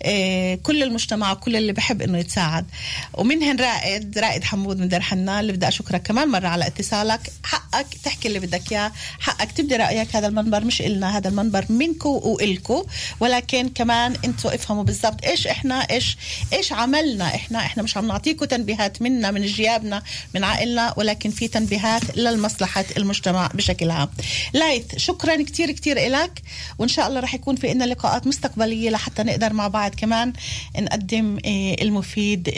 آه، 0.04 0.56
كل 0.56 0.84
المجتمع 0.84 1.32
وكل 1.32 1.56
اللي 1.56 1.72
بحب 1.74 2.02
أنه 2.02 2.18
يتساعد. 2.18 2.66
ومنهن 3.14 3.60
رائد 3.60 4.18
رائد 4.18 4.44
حمود 4.44 4.80
من 4.80 4.88
دير 4.88 5.02
حنان 5.02 5.40
اللي 5.40 5.54
بدي 5.54 5.68
أشكرك 5.68 6.02
كمان 6.02 6.28
مرة 6.28 6.48
على 6.48 6.68
اتصالك. 6.68 7.20
حقك 7.44 7.88
تحكي 8.04 8.28
اللي 8.28 8.40
بدك 8.40 8.72
إياه 8.72 8.92
حقك 9.20 9.52
تبدي 9.52 9.76
رأيك 9.76 10.16
هذا 10.16 10.28
المنبر 10.28 10.64
مش 10.64 10.82
إلنا 10.82 11.18
هذا 11.18 11.30
المنبر 11.30 11.66
منكو 11.70 12.10
وإلكو. 12.10 12.86
ولكن 13.20 13.70
كمان 13.70 14.16
أنتوا 14.26 14.56
افهموا 14.56 14.84
بالضبط 14.84 15.26
إيش 15.26 15.48
إحنا 15.48 15.76
إيش 15.76 16.18
إيش 16.54 16.74
عملنا 16.74 17.26
إحنا. 17.26 17.60
إحنا 17.60 17.84
مش 17.84 17.98
عم 17.98 18.12
نعطيكم 18.34 18.56
تنبيهات 18.56 19.02
منا 19.02 19.32
من 19.32 19.46
جيابنا 19.46 20.04
من 20.36 20.44
عائلنا 20.44 20.94
ولكن 20.98 21.30
في 21.30 21.48
تنبيهات 21.48 22.18
للمصلحة 22.18 22.86
المجتمع 22.98 23.50
بشكل 23.54 23.92
عام. 23.92 24.10
لايث 24.54 24.98
شكرا 24.98 25.44
كتير 25.44 25.72
كتير 25.72 25.98
إلك 25.98 26.42
وإن 26.78 26.88
شاء 26.90 27.08
الله 27.08 27.20
رح 27.20 27.34
يكون 27.34 27.56
في 27.56 27.74
لنا 27.74 27.84
لقاءات 27.84 28.28
مستقبلية 28.28 28.90
لحتى 28.90 29.24
نقدر 29.24 29.54
مع 29.54 29.68
بعض 29.68 29.96
كمان 29.96 30.34
نقدم 30.78 31.38
إيه، 31.46 31.82
المفيد 31.84 32.50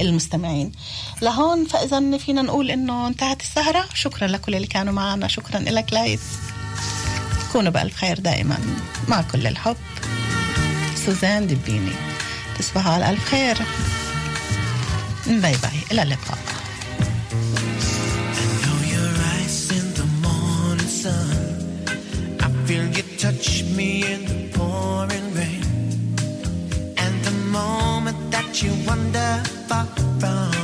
للمستمعين. 0.00 0.72
لهون 1.22 1.66
فإذا 1.66 2.18
فينا 2.18 2.42
نقول 2.42 2.70
إنه 2.70 3.08
انتهت 3.08 3.40
السهرة. 3.40 3.84
شكرا 3.94 4.28
لكل 4.28 4.54
اللي 4.54 4.66
كانوا 4.66 4.92
معنا. 4.92 5.28
شكرا 5.28 5.60
لك 5.60 5.92
لايث. 5.92 6.22
كونوا 7.52 7.70
بألف 7.70 7.96
خير 7.96 8.18
دائما. 8.18 8.58
مع 9.08 9.22
كل 9.22 9.46
الحب 9.46 9.76
سوزان 11.06 11.46
دبيني. 11.46 11.92
تصبحوا 12.58 12.92
على 12.92 13.10
ألف 13.10 13.24
خير. 13.24 13.56
Bye 15.26 15.56
bye, 15.62 15.92
إلى 15.92 16.02
اللقاء 16.02 16.38
touch 23.24 23.64
me 23.74 24.04
in 24.12 24.26
the 24.26 24.48
pouring 24.52 25.34
rain. 25.34 25.64
And 26.98 27.24
the 27.24 27.30
moment 27.50 28.30
that 28.30 28.62
you 28.62 28.72
wander 28.86 29.42
far 29.66 29.86
from. 30.20 30.63